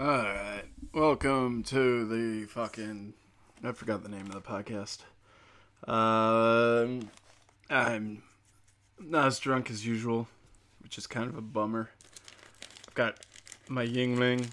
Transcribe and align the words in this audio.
Alright. 0.00 0.64
Welcome 0.94 1.62
to 1.64 2.06
the 2.06 2.46
fucking. 2.46 3.12
I 3.62 3.72
forgot 3.72 4.02
the 4.02 4.08
name 4.08 4.28
of 4.28 4.32
the 4.32 4.40
podcast. 4.40 5.00
Um, 5.86 7.10
I'm 7.68 8.22
not 8.98 9.26
as 9.26 9.38
drunk 9.38 9.68
as 9.68 9.84
usual, 9.84 10.26
which 10.82 10.96
is 10.96 11.06
kind 11.06 11.28
of 11.28 11.36
a 11.36 11.42
bummer. 11.42 11.90
I've 12.88 12.94
got 12.94 13.26
my 13.68 13.86
Yuengling, 13.86 14.48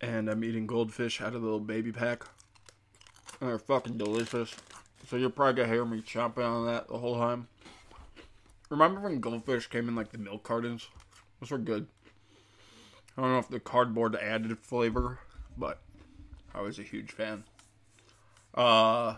and 0.00 0.30
I'm 0.30 0.42
eating 0.42 0.66
goldfish 0.66 1.20
out 1.20 1.34
of 1.34 1.42
the 1.42 1.46
little 1.46 1.60
baby 1.60 1.92
pack. 1.92 2.24
And 3.42 3.50
They're 3.50 3.58
fucking 3.58 3.98
delicious. 3.98 4.54
So 5.06 5.16
you'll 5.16 5.28
probably 5.28 5.64
gonna 5.64 5.74
hear 5.74 5.84
me 5.84 6.00
chomping 6.00 6.48
on 6.48 6.64
that 6.64 6.88
the 6.88 6.96
whole 6.96 7.18
time. 7.18 7.46
Remember 8.70 9.02
when 9.02 9.20
goldfish 9.20 9.66
came 9.66 9.86
in 9.86 9.94
like 9.94 10.12
the 10.12 10.18
milk 10.18 10.44
cartons? 10.44 10.88
Those 11.40 11.50
were 11.50 11.58
good. 11.58 11.88
I 13.18 13.20
don't 13.20 13.32
know 13.32 13.38
if 13.40 13.48
the 13.48 13.58
cardboard 13.58 14.14
added 14.14 14.56
flavor, 14.60 15.18
but 15.56 15.80
I 16.54 16.60
was 16.60 16.78
a 16.78 16.84
huge 16.84 17.10
fan. 17.10 17.42
Uh, 18.54 19.16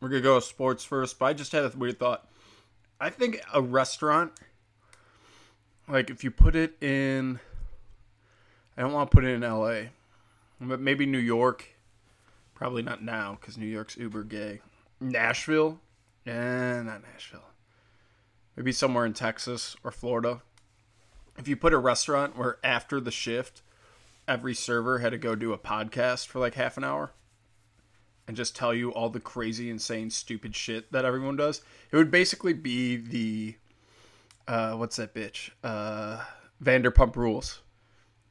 we're 0.00 0.08
gonna 0.08 0.22
go 0.22 0.40
sports 0.40 0.82
first, 0.82 1.18
but 1.18 1.26
I 1.26 1.32
just 1.34 1.52
had 1.52 1.66
a 1.66 1.72
weird 1.76 1.98
thought. 1.98 2.26
I 2.98 3.10
think 3.10 3.42
a 3.52 3.60
restaurant, 3.60 4.32
like 5.88 6.08
if 6.08 6.24
you 6.24 6.30
put 6.30 6.56
it 6.56 6.82
in, 6.82 7.38
I 8.78 8.80
don't 8.80 8.94
want 8.94 9.10
to 9.10 9.14
put 9.14 9.24
it 9.26 9.34
in 9.34 9.44
L.A., 9.44 9.90
but 10.58 10.80
maybe 10.80 11.04
New 11.04 11.18
York. 11.18 11.76
Probably 12.54 12.82
not 12.82 13.02
now 13.02 13.36
because 13.38 13.58
New 13.58 13.66
York's 13.66 13.98
uber 13.98 14.24
gay. 14.24 14.62
Nashville, 15.00 15.80
eh, 16.26 16.80
not 16.80 17.02
Nashville. 17.02 17.50
Maybe 18.56 18.72
somewhere 18.72 19.04
in 19.04 19.12
Texas 19.12 19.76
or 19.84 19.90
Florida 19.90 20.40
if 21.38 21.46
you 21.46 21.56
put 21.56 21.72
a 21.72 21.78
restaurant 21.78 22.36
where 22.36 22.58
after 22.62 23.00
the 23.00 23.10
shift 23.10 23.62
every 24.26 24.54
server 24.54 24.98
had 24.98 25.10
to 25.10 25.18
go 25.18 25.34
do 25.34 25.52
a 25.52 25.58
podcast 25.58 26.26
for 26.26 26.38
like 26.38 26.54
half 26.54 26.76
an 26.76 26.84
hour 26.84 27.12
and 28.26 28.36
just 28.36 28.54
tell 28.54 28.74
you 28.74 28.90
all 28.90 29.08
the 29.08 29.20
crazy 29.20 29.70
insane 29.70 30.10
stupid 30.10 30.54
shit 30.54 30.90
that 30.92 31.04
everyone 31.04 31.36
does 31.36 31.62
it 31.90 31.96
would 31.96 32.10
basically 32.10 32.52
be 32.52 32.96
the 32.96 33.54
uh 34.46 34.74
what's 34.74 34.96
that 34.96 35.14
bitch? 35.14 35.50
Uh 35.62 36.22
vanderpump 36.62 37.16
rules. 37.16 37.60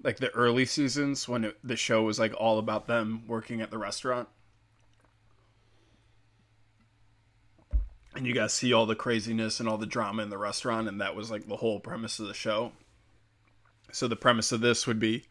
Like 0.04 0.18
the 0.18 0.30
early 0.32 0.66
seasons 0.66 1.28
when 1.28 1.46
it, 1.46 1.58
the 1.64 1.76
show 1.76 2.04
was 2.04 2.20
like 2.20 2.34
all 2.38 2.60
about 2.60 2.88
them 2.88 3.24
working 3.28 3.62
at 3.62 3.72
the 3.72 3.78
restaurant. 3.78 4.28
And 8.16 8.28
you 8.28 8.34
guys 8.34 8.54
see 8.54 8.74
all 8.74 8.86
the 8.86 8.96
craziness 8.96 9.60
and 9.60 9.70
all 9.70 9.78
the 9.78 9.86
drama 9.86 10.24
in 10.24 10.30
the 10.30 10.38
restaurant 10.38 10.88
and 10.88 11.02
that 11.02 11.16
was 11.16 11.32
like 11.32 11.48
the 11.48 11.58
whole 11.58 11.80
premise 11.80 12.20
of 12.20 12.28
the 12.28 12.34
show 12.34 12.72
so 13.92 14.08
the 14.08 14.16
premise 14.16 14.52
of 14.52 14.62
this 14.62 14.88
would 14.88 15.00
be, 15.00 15.24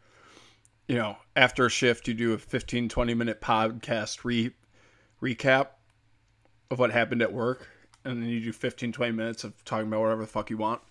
you 0.87 0.95
know, 0.95 1.17
after 1.35 1.65
a 1.65 1.69
shift, 1.69 2.07
you 2.07 2.13
do 2.13 2.33
a 2.33 2.37
15, 2.37 2.89
20 2.89 3.13
minute 3.13 3.41
podcast 3.41 4.23
re- 4.23 4.53
recap 5.21 5.67
of 6.71 6.79
what 6.79 6.91
happened 6.91 7.21
at 7.21 7.33
work. 7.33 7.67
And 8.05 8.21
then 8.21 8.29
you 8.29 8.39
do 8.39 8.53
15, 8.53 8.91
20 8.91 9.11
minutes 9.11 9.43
of 9.43 9.63
talking 9.65 9.87
about 9.87 10.01
whatever 10.01 10.21
the 10.21 10.27
fuck 10.27 10.49
you 10.49 10.57
want. 10.57 10.81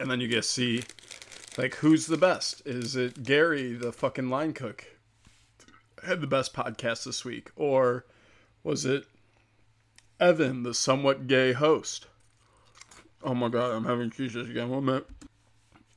And 0.00 0.10
then 0.10 0.20
you 0.20 0.26
get 0.26 0.36
to 0.36 0.42
see, 0.42 0.82
like, 1.56 1.76
who's 1.76 2.06
the 2.06 2.16
best? 2.16 2.62
Is 2.66 2.96
it 2.96 3.22
Gary, 3.22 3.74
the 3.74 3.92
fucking 3.92 4.28
line 4.28 4.52
cook, 4.52 4.84
had 6.04 6.20
the 6.20 6.26
best 6.26 6.52
podcast 6.52 7.04
this 7.04 7.24
week? 7.24 7.50
Or 7.54 8.04
was 8.64 8.84
it 8.84 9.04
Evan, 10.18 10.64
the 10.64 10.74
somewhat 10.74 11.28
gay 11.28 11.52
host? 11.52 12.06
Oh 13.22 13.34
my 13.34 13.48
god, 13.48 13.70
I'm 13.70 13.84
having 13.84 14.10
Jesus 14.10 14.48
again. 14.48 14.68
One 14.68 14.84
minute. 14.84 15.06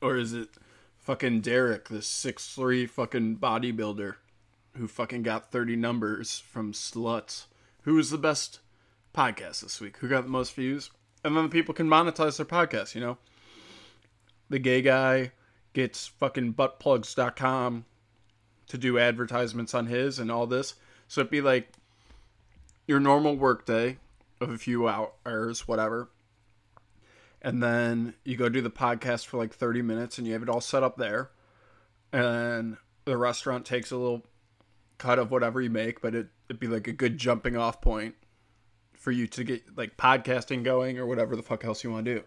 Or 0.01 0.17
is 0.17 0.33
it 0.33 0.49
fucking 0.97 1.41
Derek, 1.41 1.89
the 1.89 2.01
six 2.01 2.53
three 2.53 2.85
fucking 2.85 3.37
bodybuilder 3.37 4.15
who 4.75 4.87
fucking 4.87 5.23
got 5.23 5.51
30 5.51 5.75
numbers 5.75 6.39
from 6.39 6.73
sluts? 6.73 7.45
Who 7.83 7.95
was 7.95 8.09
the 8.09 8.17
best 8.17 8.59
podcast 9.15 9.61
this 9.61 9.81
week? 9.81 9.97
Who 9.97 10.09
got 10.09 10.23
the 10.23 10.29
most 10.29 10.53
views? 10.53 10.91
And 11.23 11.35
then 11.35 11.43
the 11.43 11.49
people 11.49 11.73
can 11.73 11.87
monetize 11.87 12.37
their 12.37 12.45
podcast, 12.45 12.93
you 12.93 13.01
know? 13.01 13.17
The 14.49 14.59
gay 14.59 14.81
guy 14.81 15.31
gets 15.73 16.07
fucking 16.07 16.53
buttplugs.com 16.53 17.85
to 18.67 18.77
do 18.77 18.99
advertisements 18.99 19.73
on 19.73 19.87
his 19.87 20.19
and 20.19 20.31
all 20.31 20.45
this. 20.45 20.75
So 21.07 21.21
it'd 21.21 21.31
be 21.31 21.41
like 21.41 21.69
your 22.85 22.99
normal 22.99 23.35
workday 23.35 23.97
of 24.39 24.49
a 24.49 24.57
few 24.57 24.87
hours, 24.87 25.67
whatever 25.67 26.09
and 27.41 27.61
then 27.61 28.13
you 28.23 28.35
go 28.35 28.49
do 28.49 28.61
the 28.61 28.69
podcast 28.71 29.25
for 29.25 29.37
like 29.37 29.53
30 29.53 29.81
minutes 29.81 30.17
and 30.17 30.25
you 30.25 30.33
have 30.33 30.43
it 30.43 30.49
all 30.49 30.61
set 30.61 30.83
up 30.83 30.97
there. 30.97 31.31
And 32.11 32.77
the 33.05 33.17
restaurant 33.17 33.65
takes 33.65 33.91
a 33.91 33.97
little 33.97 34.25
cut 34.97 35.19
of 35.19 35.29
whatever 35.29 35.61
you 35.61 35.69
make 35.69 36.01
but 36.01 36.15
it, 36.15 36.27
it'd 36.49 36.59
be 36.59 36.67
like 36.67 36.87
a 36.87 36.91
good 36.91 37.17
jumping 37.17 37.55
off 37.55 37.81
point 37.81 38.15
for 38.93 39.11
you 39.11 39.27
to 39.27 39.43
get 39.43 39.77
like 39.77 39.95
podcasting 39.95 40.63
going 40.63 40.97
or 40.97 41.05
whatever 41.05 41.35
the 41.35 41.43
fuck 41.43 41.63
else 41.63 41.83
you 41.83 41.91
want 41.91 42.05
to 42.05 42.15
do. 42.15 42.23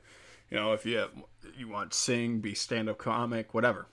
You 0.50 0.56
know 0.56 0.72
if 0.72 0.87
you 0.87 0.99
have, 0.99 1.10
you 1.56 1.69
want 1.69 1.93
sing 1.93 2.41
be 2.41 2.54
stand-up 2.54 2.99
comic 2.99 3.53
whatever. 3.53 3.87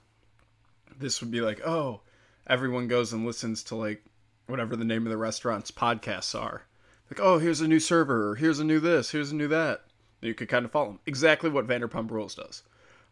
This 0.97 1.21
would 1.21 1.31
be 1.31 1.41
like 1.41 1.61
oh 1.65 2.01
everyone 2.45 2.87
goes 2.87 3.13
and 3.13 3.25
listens 3.25 3.63
to 3.63 3.75
like 3.75 4.03
whatever 4.45 4.75
the 4.75 4.85
name 4.85 5.05
of 5.05 5.09
the 5.09 5.17
restaurant's 5.17 5.71
podcasts 5.71 6.39
are. 6.39 6.63
Like 7.09 7.19
oh 7.19 7.39
here's 7.39 7.61
a 7.61 7.67
new 7.67 7.79
server 7.79 8.29
or 8.29 8.35
here's 8.35 8.59
a 8.59 8.63
new 8.63 8.79
this 8.79 9.09
here's 9.09 9.31
a 9.31 9.35
new 9.35 9.47
that 9.47 9.86
you 10.21 10.33
could 10.33 10.49
kind 10.49 10.65
of 10.65 10.71
follow 10.71 10.87
them. 10.87 10.99
Exactly 11.05 11.49
what 11.49 11.67
Vanderpump 11.67 12.11
Rules 12.11 12.35
does. 12.35 12.63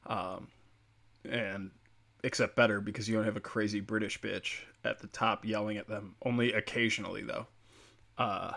Um, 0.07 0.47
and 1.29 1.71
except 2.23 2.55
better 2.55 2.81
because 2.81 3.07
you 3.07 3.15
don't 3.15 3.25
have 3.25 3.37
a 3.37 3.41
crazy 3.41 3.79
British 3.79 4.19
bitch 4.19 4.59
at 4.83 4.99
the 4.99 5.07
top 5.07 5.45
yelling 5.45 5.77
at 5.77 5.87
them. 5.87 6.15
Only 6.23 6.53
occasionally 6.53 7.23
though. 7.23 7.47
Uh, 8.17 8.53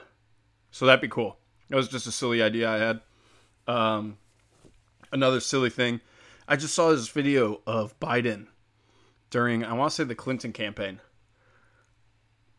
so 0.71 0.87
that'd 0.87 1.01
be 1.01 1.09
cool. 1.09 1.37
That 1.69 1.77
was 1.77 1.89
just 1.89 2.07
a 2.07 2.13
silly 2.13 2.43
idea 2.43 2.71
I 2.71 2.79
had. 2.79 3.01
Um, 3.67 4.19
another 5.13 5.41
silly 5.41 5.71
thing. 5.71 6.01
I 6.47 6.57
just 6.57 6.75
saw 6.75 6.91
this 6.91 7.09
video 7.09 7.61
of 7.67 7.99
Biden 8.01 8.47
during 9.31 9.65
I 9.65 9.75
want 9.75 9.91
to 9.91 9.97
say 9.97 10.05
the 10.05 10.15
Clinton 10.15 10.53
campaign 10.53 11.01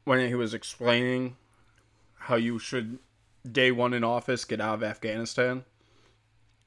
when 0.04 0.28
he 0.28 0.36
was 0.36 0.54
explaining 0.54 1.38
how 2.18 2.36
you 2.36 2.60
should 2.60 3.00
day 3.50 3.72
one 3.72 3.94
in 3.94 4.04
office 4.04 4.46
get 4.46 4.62
out 4.62 4.76
of 4.76 4.84
Afghanistan 4.84 5.64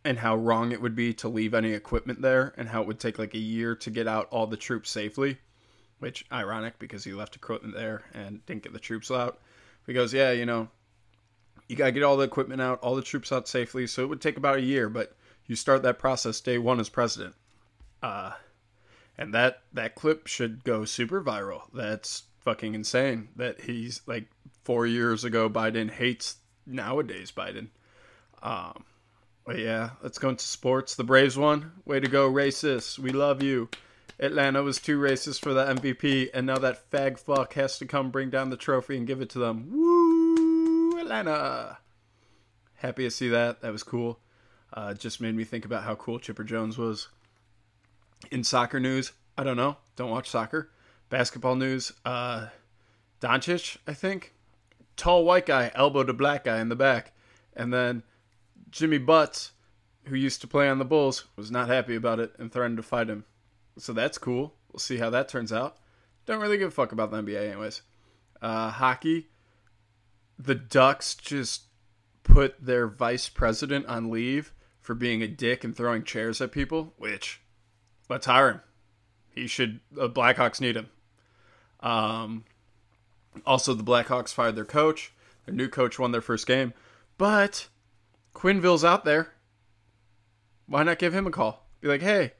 and 0.04 0.18
how 0.18 0.36
wrong 0.36 0.72
it 0.72 0.80
would 0.80 0.96
be 0.96 1.14
to 1.14 1.28
leave 1.28 1.54
any 1.54 1.72
equipment 1.72 2.20
there 2.22 2.52
and 2.56 2.68
how 2.68 2.82
it 2.82 2.86
would 2.88 3.00
take 3.00 3.18
like 3.18 3.34
a 3.34 3.38
year 3.38 3.74
to 3.76 3.90
get 3.90 4.08
out 4.08 4.28
all 4.30 4.46
the 4.46 4.56
troops 4.56 4.90
safely 4.90 5.38
which 6.02 6.24
ironic 6.32 6.76
because 6.80 7.04
he 7.04 7.12
left 7.12 7.36
equipment 7.36 7.76
there 7.76 8.02
and 8.12 8.44
didn't 8.46 8.64
get 8.64 8.72
the 8.72 8.78
troops 8.80 9.08
out. 9.08 9.38
He 9.86 9.92
goes 9.92 10.12
yeah 10.12 10.32
you 10.32 10.44
know 10.44 10.68
you 11.68 11.76
got 11.76 11.86
to 11.86 11.92
get 11.92 12.02
all 12.02 12.16
the 12.16 12.24
equipment 12.24 12.60
out 12.60 12.80
all 12.82 12.96
the 12.96 13.02
troops 13.02 13.30
out 13.30 13.46
safely 13.46 13.86
so 13.86 14.02
it 14.02 14.08
would 14.08 14.20
take 14.20 14.36
about 14.36 14.58
a 14.58 14.62
year 14.62 14.88
but 14.88 15.16
you 15.46 15.54
start 15.54 15.82
that 15.84 16.00
process 16.00 16.40
day 16.40 16.58
one 16.58 16.80
as 16.80 16.88
president. 16.88 17.36
Uh 18.02 18.32
and 19.16 19.32
that 19.32 19.62
that 19.72 19.94
clip 19.94 20.26
should 20.26 20.64
go 20.64 20.84
super 20.84 21.22
viral. 21.22 21.62
That's 21.72 22.24
fucking 22.40 22.74
insane 22.74 23.28
that 23.36 23.60
he's 23.60 24.02
like 24.06 24.26
four 24.64 24.88
years 24.88 25.22
ago 25.22 25.48
biden 25.48 25.88
hates 25.88 26.38
nowadays 26.66 27.30
biden. 27.30 27.68
Um 28.42 28.84
but 29.44 29.58
yeah, 29.58 29.90
let's 30.02 30.18
go 30.18 30.28
into 30.28 30.44
sports. 30.44 30.94
The 30.94 31.04
Braves 31.04 31.36
won. 31.36 31.72
Way 31.84 32.00
to 32.00 32.08
go, 32.08 32.30
racists. 32.30 32.98
We 32.98 33.10
love 33.10 33.42
you. 33.42 33.68
Atlanta 34.20 34.62
was 34.62 34.78
too 34.78 35.00
racist 35.00 35.40
for 35.40 35.52
the 35.52 35.64
MVP, 35.64 36.30
and 36.32 36.46
now 36.46 36.58
that 36.58 36.88
fag 36.90 37.18
fuck 37.18 37.54
has 37.54 37.78
to 37.78 37.86
come 37.86 38.10
bring 38.10 38.30
down 38.30 38.50
the 38.50 38.56
trophy 38.56 38.96
and 38.96 39.06
give 39.06 39.20
it 39.20 39.30
to 39.30 39.38
them. 39.38 39.68
Woo, 39.70 40.98
Atlanta! 41.00 41.78
Happy 42.74 43.04
to 43.04 43.10
see 43.10 43.28
that. 43.30 43.62
That 43.62 43.72
was 43.72 43.82
cool. 43.82 44.20
Uh, 44.72 44.94
just 44.94 45.20
made 45.20 45.34
me 45.34 45.44
think 45.44 45.64
about 45.64 45.82
how 45.82 45.94
cool 45.96 46.18
Chipper 46.18 46.44
Jones 46.44 46.78
was. 46.78 47.08
In 48.30 48.44
soccer 48.44 48.78
news, 48.78 49.12
I 49.36 49.44
don't 49.44 49.56
know. 49.56 49.76
Don't 49.96 50.10
watch 50.10 50.30
soccer. 50.30 50.70
Basketball 51.10 51.56
news, 51.56 51.92
uh, 52.04 52.46
Doncic, 53.20 53.76
I 53.86 53.94
think. 53.94 54.34
Tall 54.96 55.24
white 55.24 55.46
guy 55.46 55.70
elbowed 55.74 56.08
a 56.08 56.14
black 56.14 56.44
guy 56.44 56.60
in 56.60 56.68
the 56.68 56.76
back. 56.76 57.12
And 57.54 57.72
then 57.72 58.02
Jimmy 58.72 58.98
Butts, 58.98 59.52
who 60.06 60.16
used 60.16 60.40
to 60.40 60.48
play 60.48 60.68
on 60.68 60.78
the 60.78 60.84
Bulls, 60.84 61.26
was 61.36 61.50
not 61.50 61.68
happy 61.68 61.94
about 61.94 62.18
it 62.18 62.32
and 62.38 62.50
threatened 62.50 62.78
to 62.78 62.82
fight 62.82 63.08
him. 63.08 63.24
So 63.78 63.92
that's 63.92 64.18
cool. 64.18 64.54
We'll 64.72 64.80
see 64.80 64.96
how 64.96 65.10
that 65.10 65.28
turns 65.28 65.52
out. 65.52 65.76
Don't 66.26 66.40
really 66.40 66.58
give 66.58 66.68
a 66.68 66.72
fuck 66.72 66.90
about 66.90 67.10
the 67.10 67.22
NBA, 67.22 67.50
anyways. 67.50 67.82
Uh, 68.40 68.70
hockey, 68.70 69.28
the 70.38 70.54
Ducks 70.54 71.14
just 71.14 71.64
put 72.22 72.64
their 72.64 72.88
vice 72.88 73.28
president 73.28 73.86
on 73.86 74.10
leave 74.10 74.52
for 74.80 74.94
being 74.94 75.22
a 75.22 75.28
dick 75.28 75.62
and 75.64 75.76
throwing 75.76 76.02
chairs 76.02 76.40
at 76.40 76.50
people, 76.50 76.94
which, 76.96 77.40
let's 78.08 78.26
hire 78.26 78.50
him. 78.50 78.60
He 79.34 79.46
should, 79.46 79.80
the 79.90 80.08
Blackhawks 80.08 80.60
need 80.60 80.76
him. 80.76 80.88
Um, 81.80 82.44
also, 83.46 83.74
the 83.74 83.84
Blackhawks 83.84 84.32
fired 84.32 84.56
their 84.56 84.64
coach. 84.64 85.12
Their 85.44 85.54
new 85.54 85.68
coach 85.68 85.98
won 85.98 86.12
their 86.12 86.20
first 86.20 86.46
game. 86.46 86.72
But 87.18 87.68
Quenneville's 88.34 88.84
out 88.84 89.04
there. 89.04 89.32
Why 90.66 90.82
not 90.82 90.98
give 90.98 91.14
him 91.14 91.26
a 91.26 91.30
call? 91.30 91.66
Be 91.80 91.88
like, 91.88 92.02
hey, 92.02 92.32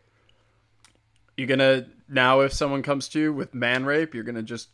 You 1.36 1.46
gonna 1.46 1.86
now 2.08 2.40
if 2.40 2.52
someone 2.52 2.82
comes 2.82 3.08
to 3.10 3.20
you 3.20 3.32
with 3.32 3.54
man 3.54 3.84
rape, 3.84 4.14
you're 4.14 4.24
gonna 4.24 4.42
just 4.42 4.68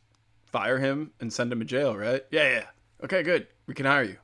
fire 0.46 0.78
him 0.78 1.12
and 1.20 1.32
send 1.32 1.52
him 1.52 1.60
to 1.60 1.64
jail, 1.64 1.96
right? 1.96 2.24
Yeah, 2.30 2.48
yeah. 2.50 2.64
Okay, 3.04 3.22
good. 3.22 3.46
We 3.66 3.74
can 3.74 3.86
hire 3.86 4.02
you. 4.04 4.16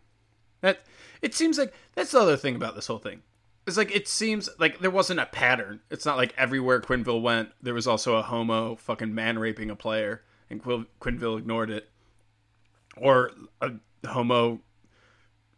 That 0.61 0.81
it 1.23 1.35
seems 1.35 1.58
like 1.58 1.73
that's 1.94 2.11
the 2.12 2.20
other 2.20 2.37
thing 2.37 2.56
about 2.56 2.75
this 2.75 2.87
whole 2.87 2.99
thing. 2.99 3.23
It's 3.67 3.76
like 3.76 3.94
it 3.94 4.08
seems 4.08 4.49
like 4.58 4.81
there 4.81 4.90
wasn't 4.90 5.20
a 5.20 5.26
pattern. 5.26 5.81
It's 5.90 6.05
not 6.05 6.17
like 6.17 6.35
everywhere 6.37 6.81
Quenneville 6.81 7.23
went, 7.23 7.50
there 7.62 7.75
was 7.75 7.87
also 7.87 8.17
a 8.17 8.23
homo 8.23 8.76
fucking 8.76 9.14
man 9.14 9.38
raping 9.38 9.70
a 9.70 9.76
player, 9.76 10.23
and 10.50 10.62
Quil- 10.62 10.85
Quenneville 11.00 11.38
ignored 11.38 11.70
it, 11.70 11.88
or 12.97 13.31
a 13.62 13.73
homo 14.06 14.61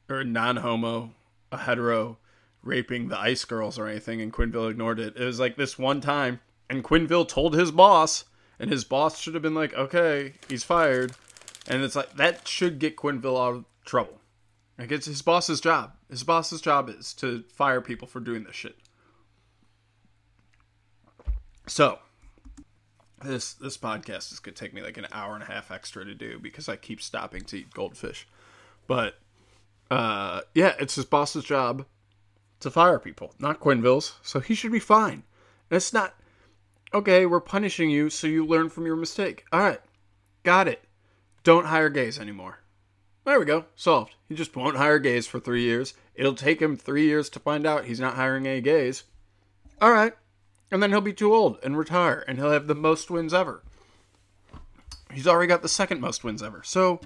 or 0.09 0.23
non-homo, 0.23 1.11
a 1.53 1.59
hetero 1.59 2.19
raping 2.63 3.09
the 3.09 3.19
ice 3.19 3.45
girls 3.45 3.79
or 3.79 3.87
anything, 3.87 4.21
and 4.21 4.33
Quenneville 4.33 4.71
ignored 4.71 4.99
it. 4.99 5.17
It 5.17 5.25
was 5.25 5.41
like 5.41 5.57
this 5.57 5.79
one 5.79 6.01
time, 6.01 6.41
and 6.69 6.85
Quenneville 6.85 7.29
told 7.29 7.55
his 7.55 7.71
boss, 7.71 8.25
and 8.59 8.71
his 8.71 8.85
boss 8.85 9.21
should 9.21 9.35
have 9.35 9.43
been 9.43 9.55
like, 9.55 9.75
"Okay, 9.75 10.35
he's 10.49 10.65
fired," 10.65 11.13
and 11.67 11.83
it's 11.83 11.97
like 11.97 12.17
that 12.17 12.47
should 12.49 12.79
get 12.79 12.97
Quenneville 12.97 13.41
out 13.41 13.55
of 13.55 13.65
trouble. 13.85 14.21
Like 14.79 14.93
it's 14.93 15.07
his 15.07 15.23
boss's 15.23 15.61
job. 15.61 15.93
His 16.11 16.23
boss's 16.23 16.61
job 16.61 16.91
is 16.91 17.15
to 17.15 17.45
fire 17.53 17.81
people 17.81 18.07
for 18.07 18.21
doing 18.21 18.45
this 18.45 18.57
shit. 18.57 18.77
So, 21.67 21.99
this 23.23 23.55
this 23.55 23.79
podcast 23.79 24.33
is 24.33 24.41
gonna 24.41 24.55
take 24.55 24.75
me 24.75 24.83
like 24.83 24.99
an 24.99 25.07
hour 25.13 25.35
and 25.35 25.43
a 25.43 25.47
half 25.47 25.71
extra 25.71 26.05
to 26.05 26.15
do 26.15 26.39
because 26.39 26.69
I 26.69 26.77
keep 26.77 27.01
stopping 27.01 27.43
to 27.45 27.59
eat 27.59 27.73
goldfish. 27.73 28.29
But 28.87 29.19
uh, 29.91 30.43
yeah, 30.55 30.75
it's 30.79 30.95
his 30.95 31.05
boss's 31.05 31.45
job 31.45 31.87
to 32.61 32.71
fire 32.71 32.99
people, 32.99 33.35
not 33.39 33.61
Quenneville's. 33.61 34.15
So 34.23 34.41
he 34.41 34.55
should 34.55 34.73
be 34.73 34.79
fine. 34.79 35.25
And 35.71 35.77
it's 35.77 35.93
not 35.93 36.15
okay. 36.93 37.27
We're 37.27 37.41
punishing 37.41 37.91
you 37.91 38.11
so 38.11 38.27
you 38.27 38.45
learn 38.45 38.69
from 38.69 38.87
your 38.87 38.97
mistake. 38.97 39.45
All 39.53 39.61
right, 39.61 39.81
got 40.43 40.69
it. 40.69 40.85
Don't 41.45 41.67
hire 41.67 41.91
gays 41.91 42.19
anymore. 42.19 42.61
There 43.25 43.41
we 43.41 43.45
go. 43.45 43.65
Solved. 43.75 44.15
He 44.29 44.35
just 44.35 44.55
won't 44.55 44.77
hire 44.77 45.01
gays 45.01 45.27
for 45.27 45.41
three 45.41 45.63
years. 45.63 45.95
It'll 46.15 46.35
take 46.35 46.63
him 46.63 46.77
three 46.77 47.05
years 47.05 47.29
to 47.31 47.41
find 47.41 47.67
out 47.67 47.85
he's 47.85 48.01
not 48.01 48.15
hiring 48.15 48.47
any 48.47 48.61
gays. 48.61 49.05
All 49.81 49.93
right. 49.93 50.13
And 50.71 50.83
then 50.83 50.91
he'll 50.91 51.01
be 51.01 51.13
too 51.13 51.35
old 51.35 51.59
and 51.63 51.77
retire, 51.77 52.25
and 52.27 52.39
he'll 52.39 52.51
have 52.51 52.67
the 52.67 52.75
most 52.75 53.11
wins 53.11 53.35
ever. 53.35 53.63
He's 55.13 55.27
already 55.27 55.49
got 55.49 55.63
the 55.63 55.69
second 55.69 56.01
most 56.01 56.25
wins 56.25 56.43
ever. 56.43 56.63
So 56.65 57.01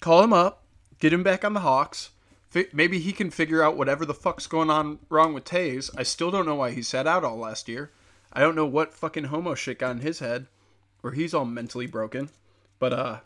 call 0.00 0.22
him 0.22 0.32
up, 0.32 0.64
get 0.98 1.12
him 1.12 1.22
back 1.22 1.44
on 1.44 1.54
the 1.54 1.60
Hawks. 1.60 2.10
Maybe 2.72 2.98
he 2.98 3.12
can 3.12 3.30
figure 3.30 3.62
out 3.62 3.76
whatever 3.76 4.06
the 4.06 4.14
fuck's 4.14 4.46
going 4.46 4.70
on 4.70 5.00
wrong 5.10 5.34
with 5.34 5.44
Toews. 5.44 5.90
I 5.96 6.02
still 6.02 6.30
don't 6.30 6.46
know 6.46 6.54
why 6.54 6.70
he 6.70 6.82
sat 6.82 7.06
out 7.06 7.24
all 7.24 7.36
last 7.36 7.68
year. 7.68 7.90
I 8.32 8.40
don't 8.40 8.54
know 8.54 8.66
what 8.66 8.94
fucking 8.94 9.24
homo 9.24 9.54
shit 9.54 9.78
got 9.78 9.92
in 9.92 10.00
his 10.00 10.20
head, 10.20 10.46
or 11.02 11.12
he's 11.12 11.34
all 11.34 11.44
mentally 11.44 11.86
broken. 11.86 12.30
But 12.78 12.92
uh, 12.92 13.18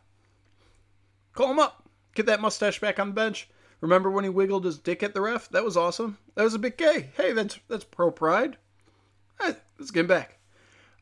call 1.35 1.51
him 1.51 1.59
up. 1.59 1.89
Get 2.15 2.27
that 2.27 2.41
mustache 2.41 2.81
back 2.81 2.99
on 2.99 3.09
the 3.09 3.15
bench. 3.15 3.49
Remember 3.81 4.11
when 4.11 4.25
he 4.25 4.31
wiggled 4.31 4.65
his 4.65 4.79
dick 4.79 5.03
at 5.03 5.15
the 5.15 5.21
ref? 5.21 5.49
That 5.51 5.65
was 5.65 5.77
awesome. 5.77 6.19
That 6.35 6.45
was 6.45 6.55
a 6.55 6.59
bit 6.59 6.79
gay. 6.79 7.11
Hey, 7.17 7.33
that's 7.33 7.59
that's 7.69 7.85
pro 7.85 8.11
pride. 8.11 8.57
Hey, 9.41 9.57
let's 9.79 9.91
get 9.91 10.01
him 10.01 10.07
back. 10.07 10.39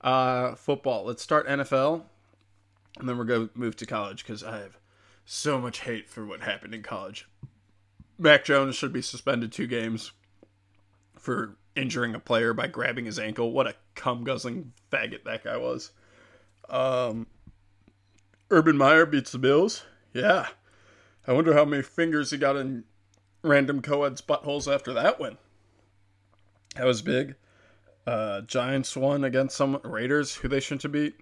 Uh, 0.01 0.55
football. 0.55 1.05
Let's 1.05 1.23
start 1.23 1.47
NFL, 1.47 2.03
and 2.99 3.09
then 3.09 3.19
we're 3.19 3.25
gonna 3.25 3.51
move 3.55 3.77
to 3.77 3.87
college 3.87 4.25
because 4.25 4.43
I 4.43 4.61
have 4.61 4.80
so 5.33 5.61
much 5.61 5.83
hate 5.83 6.11
for 6.11 6.27
what 6.27 6.41
happened 6.41 6.75
in 6.75 6.83
college. 6.83 7.29
Mac 8.19 8.45
Jones 8.45 8.75
should 8.75 8.93
be 8.93 9.01
suspended 9.01 9.53
two 9.53 9.69
games 9.69 10.11
for 11.17 11.57
injuring 11.77 12.17
a 12.17 12.19
player 12.19 12.53
by 12.53 12.67
grabbing 12.67 13.05
his 13.05 13.17
ankle. 13.17 13.53
What 13.53 13.69
a 13.69 13.77
cum 13.95 14.25
guzzling 14.25 14.73
faggot 14.91 15.23
that 15.25 15.45
guy 15.45 15.57
was. 15.57 15.93
Um, 16.69 17.29
Urban 18.51 18.77
Meyer 18.77 19.07
beats 19.07 19.31
the 19.31 19.39
Bills. 19.39 19.85
Yeah. 20.13 20.49
I 21.29 21.33
wonder 21.33 21.55
how 21.55 21.65
many 21.65 21.85
fingers 21.85 22.33
he 22.33 22.37
got 22.37 22.57
in 22.57 22.83
random 23.43 23.83
co-ed's 23.83 24.21
buttholes 24.21 24.73
after 24.73 24.93
that 24.95 25.21
win. 25.21 25.39
That 26.75 26.87
was 26.87 27.03
big. 27.03 27.37
Uh, 28.05 28.41
Giants 28.41 28.97
won 28.97 29.23
against 29.23 29.57
some 29.57 29.81
Raiders 29.85 30.35
who 30.35 30.49
they 30.49 30.59
shouldn't 30.59 30.83
have 30.83 30.93
beat. 30.93 31.15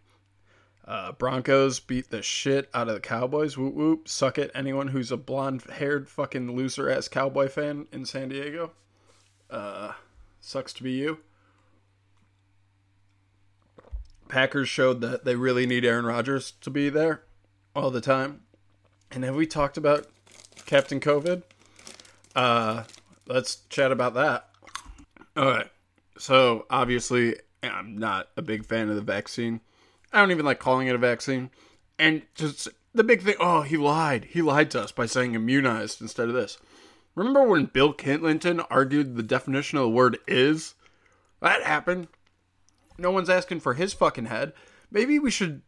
Uh, 0.89 1.13
Broncos 1.13 1.81
beat 1.81 2.09
the 2.09 2.23
shit 2.23 2.71
out 2.73 2.89
of 2.89 2.95
the 2.95 3.01
Cowboys. 3.01 3.59
Whoop 3.59 3.75
whoop. 3.75 4.09
Suck 4.09 4.39
it. 4.39 4.51
Anyone 4.55 4.89
who's 4.89 5.13
a 5.13 5.19
blonde 5.19 5.63
haired 5.71 6.09
fucking 6.09 6.57
loser 6.57 6.91
ass 6.91 7.09
Cowboy 7.09 7.49
fan 7.49 7.87
in 7.93 8.07
San 8.07 8.31
Diego. 8.31 8.73
Uh, 9.51 9.93
sucks 10.41 10.73
to 10.73 10.83
be 10.83 10.93
you. 10.93 11.19
Packers 14.29 14.71
showed 14.71 15.03
that 15.03 15.27
they 15.27 15.37
really 15.37 15.67
need 15.67 15.85
Aaron 15.85 16.07
Rodgers 16.07 16.53
to 16.63 16.71
be 16.71 16.89
there 16.89 17.23
all 17.77 17.91
the 17.91 18.01
time. 18.01 18.41
And 19.11 19.25
have 19.25 19.37
we 19.37 19.47
talked 19.47 19.77
about 19.77 20.07
Captain 20.65 21.01
COVID? 21.01 21.43
Uh, 22.35 22.85
let's 23.27 23.57
chat 23.69 23.93
about 23.93 24.15
that. 24.15 24.49
All 25.37 25.45
right. 25.45 25.71
So, 26.17 26.65
obviously, 26.71 27.37
I'm 27.63 27.99
not 27.99 28.31
a 28.39 28.43
big 28.43 28.65
fan 28.65 28.89
of 28.89 28.97
the 28.97 29.03
vaccine. 29.03 29.61
I 30.13 30.21
don't 30.21 30.31
even 30.31 30.47
like 30.47 30.59
calling 30.59 30.89
it 30.89 30.95
a 30.95 30.99
vaccine. 30.99 31.51
And 31.99 32.23
just 32.35 32.69
the 32.95 33.05
big 33.05 33.23
thing 33.23 33.35
oh, 33.41 33.63
he 33.63 33.77
lied. 33.77 34.27
He 34.27 34.43
lied 34.43 34.71
to 34.73 34.83
us 34.83 34.93
by 34.93 35.07
saying 35.07 35.35
immunized 35.35 36.01
instead 36.01 36.29
of 36.29 36.35
this. 36.35 36.59
Remember 37.15 37.43
when 37.43 37.67
Bill 37.67 37.93
Clinton 37.93 38.61
argued 38.71 39.17
the 39.17 39.23
definition 39.23 39.79
of 39.79 39.83
the 39.83 39.91
word 39.91 40.19
is? 40.27 40.75
That 41.41 41.63
happened. 41.63 42.09
No 42.97 43.11
one's 43.11 43.31
asking 43.31 43.61
for 43.61 43.75
his 43.75 43.93
fucking 43.93 44.27
head. 44.27 44.53
Maybe 44.91 45.19
we 45.19 45.31
should 45.31 45.63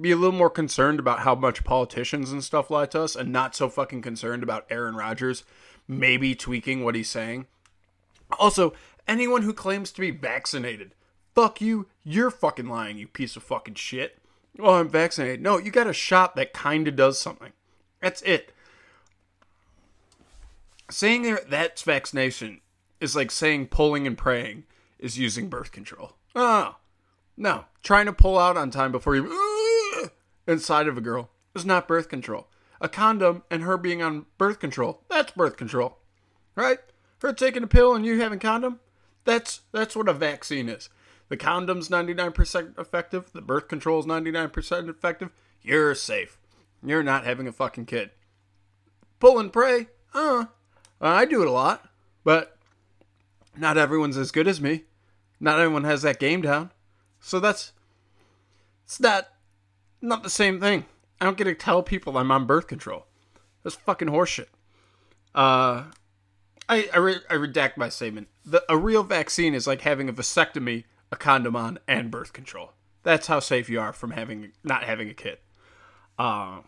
be 0.00 0.10
a 0.10 0.16
little 0.16 0.36
more 0.36 0.50
concerned 0.50 0.98
about 0.98 1.20
how 1.20 1.34
much 1.34 1.64
politicians 1.64 2.32
and 2.32 2.44
stuff 2.44 2.70
lie 2.70 2.86
to 2.86 3.02
us 3.02 3.16
and 3.16 3.32
not 3.32 3.54
so 3.54 3.68
fucking 3.68 4.02
concerned 4.02 4.42
about 4.42 4.66
Aaron 4.70 4.94
Rodgers 4.94 5.44
maybe 5.88 6.34
tweaking 6.34 6.84
what 6.84 6.94
he's 6.94 7.10
saying. 7.10 7.46
Also, 8.38 8.72
anyone 9.08 9.42
who 9.42 9.52
claims 9.52 9.90
to 9.92 10.00
be 10.00 10.10
vaccinated, 10.10 10.94
fuck 11.34 11.60
you, 11.60 11.86
you're 12.04 12.30
fucking 12.30 12.68
lying, 12.68 12.98
you 12.98 13.06
piece 13.06 13.36
of 13.36 13.42
fucking 13.42 13.74
shit. 13.74 14.18
Oh, 14.58 14.74
I'm 14.74 14.88
vaccinated. 14.88 15.40
No, 15.40 15.58
you 15.58 15.70
got 15.70 15.86
a 15.86 15.92
shot 15.92 16.36
that 16.36 16.52
kind 16.52 16.88
of 16.88 16.96
does 16.96 17.20
something. 17.20 17.52
That's 18.00 18.22
it. 18.22 18.52
Saying 20.90 21.22
that 21.22 21.50
that's 21.50 21.82
vaccination 21.82 22.60
is 23.00 23.14
like 23.14 23.30
saying 23.30 23.68
pulling 23.68 24.06
and 24.06 24.18
praying 24.18 24.64
is 24.98 25.18
using 25.18 25.48
birth 25.48 25.72
control. 25.72 26.12
Oh, 26.34 26.76
no. 27.36 27.66
Trying 27.82 28.06
to 28.06 28.12
pull 28.12 28.38
out 28.38 28.56
on 28.56 28.70
time 28.70 28.92
before 28.92 29.14
you 29.14 30.02
uh, 30.02 30.08
inside 30.46 30.88
of 30.88 30.98
a 30.98 31.00
girl 31.00 31.30
is 31.54 31.64
not 31.64 31.88
birth 31.88 32.08
control. 32.08 32.48
A 32.80 32.88
condom 32.88 33.42
and 33.50 33.62
her 33.62 33.76
being 33.76 34.02
on 34.02 34.26
birth 34.38 34.58
control, 34.58 35.02
that's 35.08 35.32
birth 35.32 35.56
control. 35.56 35.98
Right? 36.54 36.78
Her 37.20 37.32
taking 37.32 37.62
a 37.62 37.66
pill 37.66 37.94
and 37.94 38.04
you 38.04 38.20
having 38.20 38.38
condom, 38.38 38.80
that's 39.24 39.60
that's 39.72 39.94
what 39.94 40.08
a 40.08 40.14
vaccine 40.14 40.68
is. 40.68 40.88
The 41.30 41.36
condom's 41.36 41.88
99% 41.88 42.78
effective, 42.78 43.32
the 43.32 43.40
birth 43.40 43.68
control 43.68 44.00
is 44.00 44.06
99% 44.06 44.88
effective. 44.88 45.30
You're 45.62 45.94
safe. 45.94 46.38
You're 46.84 47.02
not 47.02 47.24
having 47.24 47.46
a 47.46 47.52
fucking 47.52 47.86
kid. 47.86 48.10
Pull 49.20 49.38
and 49.38 49.52
pray, 49.52 49.86
uh, 50.12 50.46
I 51.00 51.24
do 51.24 51.40
it 51.40 51.48
a 51.48 51.52
lot, 51.52 51.88
but 52.24 52.58
not 53.56 53.78
everyone's 53.78 54.16
as 54.16 54.32
good 54.32 54.48
as 54.48 54.60
me. 54.60 54.84
Not 55.38 55.58
everyone 55.58 55.84
has 55.84 56.02
that 56.02 56.18
game 56.18 56.42
down. 56.42 56.72
So 57.20 57.38
that's 57.38 57.72
it's 58.84 59.00
not 59.00 59.28
not 60.02 60.22
the 60.22 60.30
same 60.30 60.58
thing. 60.58 60.86
I 61.20 61.24
don't 61.24 61.36
get 61.36 61.44
to 61.44 61.54
tell 61.54 61.82
people 61.82 62.18
I'm 62.18 62.32
on 62.32 62.46
birth 62.46 62.66
control. 62.66 63.06
That's 63.62 63.76
fucking 63.76 64.08
horseshit. 64.08 64.48
Uh, 65.34 65.84
I 66.68 66.88
I, 66.92 66.98
re- 66.98 67.20
I 67.28 67.34
redact 67.34 67.76
my 67.76 67.88
statement. 67.88 68.28
The, 68.44 68.64
a 68.68 68.76
real 68.76 69.02
vaccine 69.02 69.54
is 69.54 69.66
like 69.66 69.82
having 69.82 70.08
a 70.08 70.12
vasectomy, 70.12 70.84
a 71.12 71.16
condom 71.16 71.56
on, 71.56 71.78
and 71.88 72.10
birth 72.10 72.32
control. 72.32 72.72
That's 73.02 73.26
how 73.26 73.40
safe 73.40 73.68
you 73.68 73.80
are 73.80 73.92
from 73.92 74.12
having 74.12 74.52
not 74.62 74.84
having 74.84 75.08
a 75.08 75.14
kid. 75.14 75.38
Uh, 76.18 76.60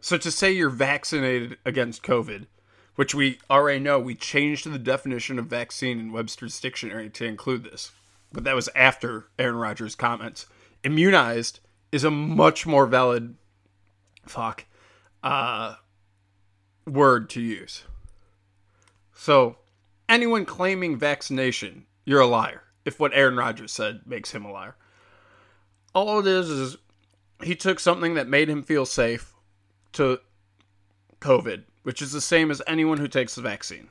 so 0.00 0.16
to 0.16 0.30
say 0.30 0.52
you're 0.52 0.70
vaccinated 0.70 1.58
against 1.64 2.02
COVID, 2.02 2.46
which 2.94 3.14
we 3.14 3.38
already 3.50 3.80
know, 3.80 3.98
we 3.98 4.14
changed 4.14 4.70
the 4.70 4.78
definition 4.78 5.38
of 5.38 5.46
vaccine 5.46 5.98
in 5.98 6.12
Webster's 6.12 6.60
dictionary 6.60 7.10
to 7.10 7.24
include 7.24 7.64
this, 7.64 7.92
but 8.32 8.44
that 8.44 8.54
was 8.54 8.68
after 8.74 9.26
Aaron 9.38 9.56
Rodgers' 9.56 9.94
comments. 9.94 10.46
Immunized 10.84 11.60
is 11.90 12.04
a 12.04 12.10
much 12.10 12.66
more 12.66 12.86
valid 12.86 13.34
fuck 14.26 14.64
uh, 15.22 15.74
word 16.86 17.28
to 17.30 17.40
use. 17.40 17.84
So, 19.12 19.56
anyone 20.08 20.44
claiming 20.44 20.98
vaccination, 20.98 21.86
you're 22.04 22.20
a 22.20 22.26
liar. 22.26 22.62
If 22.86 22.98
what 22.98 23.12
Aaron 23.12 23.36
Rodgers 23.36 23.72
said 23.72 24.00
makes 24.06 24.30
him 24.30 24.44
a 24.44 24.52
liar. 24.52 24.76
All 25.92 26.20
it 26.20 26.26
is 26.26 26.48
is 26.48 26.76
he 27.42 27.54
took 27.54 27.80
something 27.80 28.14
that 28.14 28.28
made 28.28 28.48
him 28.48 28.62
feel 28.62 28.86
safe 28.86 29.34
to 29.92 30.20
COVID, 31.20 31.64
which 31.82 32.00
is 32.00 32.12
the 32.12 32.20
same 32.20 32.50
as 32.50 32.62
anyone 32.66 32.98
who 32.98 33.08
takes 33.08 33.34
the 33.34 33.42
vaccine. 33.42 33.88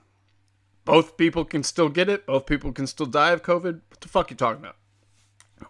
Both 0.86 1.18
people 1.18 1.46
can 1.46 1.64
still 1.64 1.90
get 1.90 2.10
it. 2.10 2.26
Both 2.26 2.46
people 2.46 2.72
can 2.72 2.88
still 2.88 3.08
die 3.08 3.32
of 3.32 3.44
COVID. 3.44 3.82
What 3.90 4.02
the 4.02 4.08
fuck 4.08 4.30
are 4.30 4.34
you 4.34 4.38
talking 4.38 4.64
about? 4.64 4.78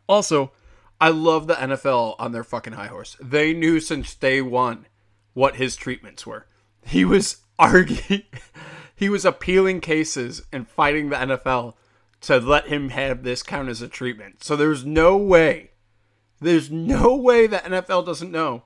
Also, 0.08 0.52
I 1.00 1.10
love 1.10 1.48
the 1.48 1.56
NFL 1.56 2.16
on 2.20 2.32
their 2.32 2.44
fucking 2.44 2.74
high 2.74 2.88
horse. 2.88 3.18
They 3.22 3.54
knew 3.54 3.80
since 3.80 4.14
day 4.14 4.42
one 4.42 4.88
what 5.34 5.56
his 5.56 5.76
treatments 5.76 6.26
were. 6.26 6.48
He 6.86 7.06
was 7.06 7.38
arguing, 7.60 8.24
he 8.96 9.10
was 9.10 9.26
appealing 9.26 9.82
cases 9.82 10.44
and 10.52 10.68
fighting 10.68 11.10
the 11.10 11.16
NFL 11.16 11.76
to 12.26 12.40
let 12.40 12.68
him 12.68 12.90
have 12.90 13.24
this 13.24 13.44
count 13.44 13.70
as 13.70 13.82
a 13.82 13.88
treatment. 13.88 14.44
So 14.44 14.56
there's 14.56 14.84
no 14.84 15.16
way, 15.16 15.72
there's 16.40 16.72
no 16.72 17.16
way 17.16 17.48
that 17.48 17.66
NFL 17.66 18.06
doesn't 18.06 18.32
know. 18.32 18.64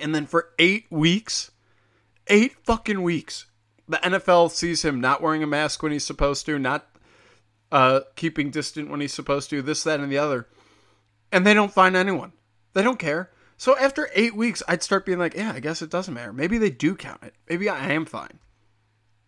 And 0.00 0.14
then 0.14 0.26
for 0.26 0.50
eight 0.58 0.86
weeks, 0.90 1.50
eight 2.28 2.54
fucking 2.64 3.02
weeks, 3.02 3.46
the 3.88 3.96
NFL 3.96 4.50
sees 4.52 4.84
him 4.84 5.00
not 5.00 5.20
wearing 5.20 5.42
a 5.42 5.48
mask 5.48 5.82
when 5.82 5.90
he's 5.90 6.06
supposed 6.06 6.46
to, 6.46 6.58
not 6.58 6.86
uh, 7.72 8.00
keeping 8.14 8.50
distant 8.50 8.88
when 8.88 9.00
he's 9.00 9.14
supposed 9.14 9.50
to, 9.50 9.60
this, 9.60 9.82
that, 9.82 9.98
and 9.98 10.12
the 10.12 10.18
other. 10.18 10.46
And 11.32 11.44
they 11.44 11.54
don't 11.54 11.72
find 11.72 11.96
anyone. 11.96 12.32
They 12.74 12.82
don't 12.82 12.98
care. 12.98 13.30
So 13.56 13.76
after 13.76 14.08
eight 14.14 14.36
weeks, 14.36 14.62
I'd 14.68 14.84
start 14.84 15.04
being 15.04 15.18
like, 15.18 15.34
yeah, 15.34 15.52
I 15.52 15.60
guess 15.60 15.82
it 15.82 15.90
doesn't 15.90 16.14
matter. 16.14 16.32
Maybe 16.32 16.58
they 16.58 16.70
do 16.70 16.94
count 16.94 17.24
it. 17.24 17.34
Maybe 17.48 17.68
I 17.68 17.90
am 17.92 18.04
fine. 18.04 18.38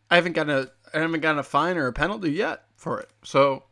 I 0.08 0.14
haven't 0.14 0.34
gotten 0.34 0.54
a 0.54 0.70
I 0.92 1.00
haven't 1.00 1.20
gotten 1.20 1.38
a 1.38 1.44
fine 1.44 1.76
or 1.76 1.86
a 1.86 1.92
penalty 1.92 2.32
yet 2.32 2.64
for 2.80 2.98
it. 2.98 3.10
So, 3.22 3.64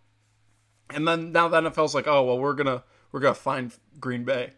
and 0.90 1.08
then 1.08 1.32
now 1.32 1.48
the 1.48 1.60
NFL's 1.60 1.94
like, 1.94 2.06
oh 2.06 2.22
well, 2.24 2.38
we're 2.38 2.52
gonna 2.52 2.84
we're 3.10 3.20
gonna 3.20 3.34
find 3.34 3.72
Green 3.98 4.24
Bay. 4.24 4.52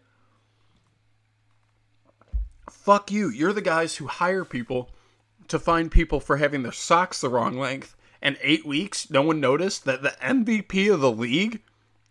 Fuck 2.69 3.11
you. 3.11 3.29
You're 3.31 3.53
the 3.53 3.63
guys 3.63 3.97
who 3.97 4.09
hire 4.09 4.45
people 4.45 4.91
to 5.49 5.59
find 5.59 5.91
people 5.91 6.21
for 6.21 6.37
having 6.37 6.63
their 6.63 6.73
socks 6.73 7.21
the 7.21 7.29
wrong 7.29 7.59
length. 7.59 7.97
And 8.23 8.37
eight 8.43 8.67
weeks, 8.67 9.09
no 9.09 9.23
one 9.23 9.41
noticed 9.41 9.85
that 9.85 10.03
the 10.03 10.15
MVP 10.23 10.93
of 10.93 11.01
the 11.01 11.11
league 11.11 11.63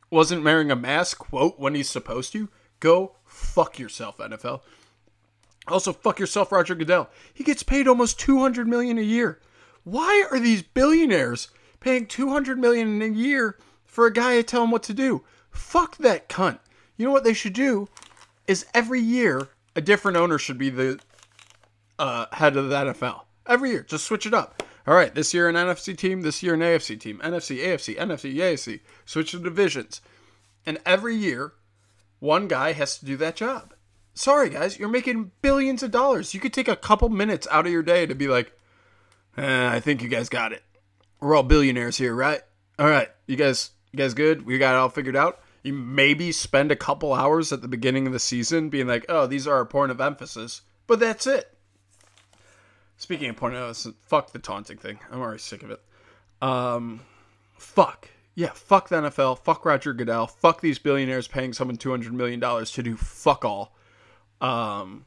wasn't 0.09 0.43
wearing 0.43 0.71
a 0.71 0.75
mask, 0.75 1.19
quote, 1.19 1.59
when 1.59 1.75
he's 1.75 1.89
supposed 1.89 2.33
to. 2.33 2.49
Go 2.79 3.15
fuck 3.25 3.77
yourself, 3.77 4.17
NFL. 4.17 4.61
Also, 5.67 5.93
fuck 5.93 6.19
yourself, 6.19 6.51
Roger 6.51 6.73
Goodell. 6.73 7.09
He 7.33 7.43
gets 7.43 7.61
paid 7.61 7.87
almost 7.87 8.19
200 8.19 8.67
million 8.67 8.97
a 8.97 9.01
year. 9.01 9.39
Why 9.83 10.25
are 10.31 10.39
these 10.39 10.63
billionaires 10.63 11.49
paying 11.79 12.05
200 12.05 12.59
million 12.59 13.01
a 13.01 13.07
year 13.07 13.57
for 13.85 14.05
a 14.05 14.13
guy 14.13 14.35
to 14.35 14.43
tell 14.43 14.61
them 14.61 14.71
what 14.71 14.83
to 14.83 14.93
do? 14.93 15.23
Fuck 15.51 15.97
that 15.97 16.29
cunt. 16.29 16.59
You 16.97 17.05
know 17.05 17.11
what 17.11 17.23
they 17.23 17.33
should 17.33 17.53
do 17.53 17.87
is 18.47 18.65
every 18.73 18.99
year 18.99 19.47
a 19.75 19.81
different 19.81 20.17
owner 20.17 20.37
should 20.37 20.57
be 20.57 20.69
the 20.69 20.99
uh, 21.97 22.25
head 22.31 22.55
of 22.57 22.69
the 22.69 22.75
NFL. 22.75 23.21
Every 23.47 23.71
year, 23.71 23.83
just 23.83 24.05
switch 24.05 24.25
it 24.25 24.33
up. 24.33 24.63
All 24.87 24.95
right, 24.95 25.13
this 25.13 25.33
year 25.33 25.47
an 25.47 25.55
NFC 25.55 25.95
team, 25.95 26.21
this 26.21 26.41
year 26.41 26.55
an 26.55 26.61
AFC 26.61 26.99
team, 26.99 27.19
NFC, 27.23 27.63
AFC, 27.63 27.97
NFC, 27.97 28.35
AFC. 28.35 28.79
Switch 29.05 29.33
the 29.33 29.39
divisions, 29.39 30.01
and 30.65 30.79
every 30.85 31.15
year, 31.15 31.53
one 32.19 32.47
guy 32.47 32.73
has 32.73 32.97
to 32.97 33.05
do 33.05 33.15
that 33.17 33.35
job. 33.35 33.73
Sorry, 34.13 34.49
guys, 34.49 34.79
you're 34.79 34.89
making 34.89 35.31
billions 35.41 35.83
of 35.83 35.91
dollars. 35.91 36.33
You 36.33 36.39
could 36.39 36.53
take 36.53 36.67
a 36.67 36.75
couple 36.75 37.09
minutes 37.09 37.47
out 37.51 37.65
of 37.65 37.71
your 37.71 37.83
day 37.83 38.05
to 38.05 38.15
be 38.15 38.27
like, 38.27 38.51
eh, 39.37 39.69
I 39.69 39.79
think 39.79 40.01
you 40.01 40.09
guys 40.09 40.27
got 40.27 40.51
it. 40.51 40.63
We're 41.19 41.35
all 41.35 41.43
billionaires 41.43 41.97
here, 41.97 42.15
right? 42.15 42.41
All 42.77 42.87
right, 42.87 43.09
you 43.27 43.35
guys, 43.35 43.71
you 43.91 43.97
guys 43.97 44.13
good? 44.13 44.45
We 44.45 44.57
got 44.57 44.75
it 44.75 44.77
all 44.77 44.89
figured 44.89 45.15
out. 45.15 45.41
You 45.63 45.73
maybe 45.73 46.31
spend 46.31 46.71
a 46.71 46.75
couple 46.75 47.13
hours 47.13 47.51
at 47.51 47.61
the 47.61 47.67
beginning 47.67 48.07
of 48.07 48.13
the 48.13 48.19
season 48.19 48.69
being 48.69 48.87
like, 48.87 49.05
oh, 49.09 49.27
these 49.27 49.45
are 49.45 49.55
our 49.55 49.65
point 49.65 49.91
of 49.91 49.99
emphasis, 49.99 50.61
but 50.87 50.99
that's 50.99 51.27
it. 51.27 51.57
Speaking 52.97 53.29
of 53.29 53.35
point 53.35 53.55
of 53.55 53.63
emphasis, 53.63 53.93
fuck 54.01 54.31
the 54.31 54.39
taunting 54.39 54.77
thing. 54.77 54.99
I'm 55.11 55.19
already 55.19 55.39
sick 55.39 55.63
of 55.63 55.71
it. 55.71 55.81
Um, 56.41 57.01
fuck. 57.57 58.09
Yeah, 58.35 58.51
fuck 58.53 58.87
the 58.87 58.95
NFL. 58.97 59.39
Fuck 59.39 59.65
Roger 59.65 59.93
Goodell. 59.93 60.27
Fuck 60.27 60.61
these 60.61 60.79
billionaires 60.79 61.27
paying 61.27 61.51
someone 61.51 61.77
$200 61.77 62.11
million 62.11 62.39
to 62.39 62.83
do 62.83 62.95
fuck 62.95 63.43
all. 63.43 63.75
Um, 64.39 65.05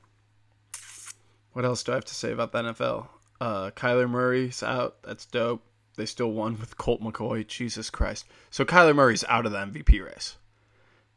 what 1.53 1.65
else 1.65 1.83
do 1.83 1.93
I 1.93 1.95
have 1.95 2.05
to 2.07 2.15
say 2.15 2.33
about 2.33 2.53
the 2.53 2.63
NFL? 2.63 3.09
Uh, 3.41 3.71
Kyler 3.71 4.09
Murray's 4.09 4.63
out. 4.63 5.03
That's 5.03 5.27
dope. 5.27 5.63
They 5.97 6.07
still 6.07 6.33
won 6.33 6.59
with 6.59 6.79
Colt 6.79 7.03
McCoy. 7.03 7.47
Jesus 7.47 7.91
Christ. 7.91 8.25
So 8.51 8.65
Kyler 8.65 8.95
Murray's 8.95 9.25
out 9.29 9.47
of 9.47 9.53
the 9.53 9.59
MVP 9.59 10.05
race. 10.05 10.37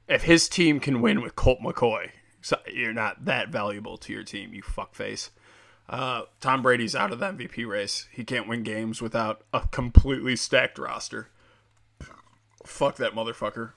If 0.08 0.24
his 0.24 0.48
team 0.48 0.80
can 0.80 1.02
win 1.02 1.22
with 1.22 1.36
Colt 1.36 1.60
McCoy, 1.64 2.12
you're 2.72 2.94
not 2.94 3.26
that 3.26 3.50
valuable 3.50 3.98
to 3.98 4.14
your 4.14 4.24
team, 4.24 4.54
you 4.54 4.62
fuckface. 4.62 5.30
Uh, 5.88 6.24
Tom 6.42 6.62
Brady's 6.62 6.96
out 6.96 7.12
of 7.12 7.20
the 7.20 7.26
MVP 7.28 7.68
race. 7.68 8.08
He 8.12 8.24
can't 8.24 8.48
win 8.48 8.64
games 8.64 9.02
without 9.02 9.44
a 9.54 9.68
completely 9.72 10.36
stacked 10.36 10.78
roster. 10.78 11.30
Fuck 12.66 12.96
that 12.98 13.14
motherfucker. 13.14 13.72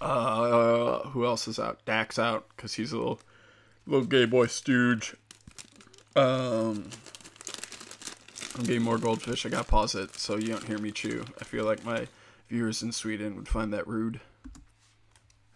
Uh, 0.00 1.08
who 1.10 1.24
else 1.24 1.46
is 1.46 1.60
out? 1.60 1.84
Dak's 1.84 2.18
out 2.18 2.48
because 2.56 2.74
he's 2.74 2.92
a 2.92 2.96
little, 2.96 3.20
little 3.86 4.06
gay 4.06 4.24
boy 4.24 4.46
stooge. 4.46 5.14
Um, 6.16 6.90
I'm 8.56 8.64
getting 8.64 8.82
more 8.82 8.98
goldfish. 8.98 9.46
I 9.46 9.48
gotta 9.48 9.64
pause 9.64 9.94
it 9.94 10.14
so 10.16 10.36
you 10.36 10.48
don't 10.48 10.66
hear 10.66 10.78
me 10.78 10.90
chew. 10.90 11.24
I 11.40 11.44
feel 11.44 11.64
like 11.64 11.84
my 11.84 12.06
viewers 12.48 12.82
in 12.82 12.92
Sweden 12.92 13.36
would 13.36 13.48
find 13.48 13.72
that 13.72 13.86
rude. 13.88 14.20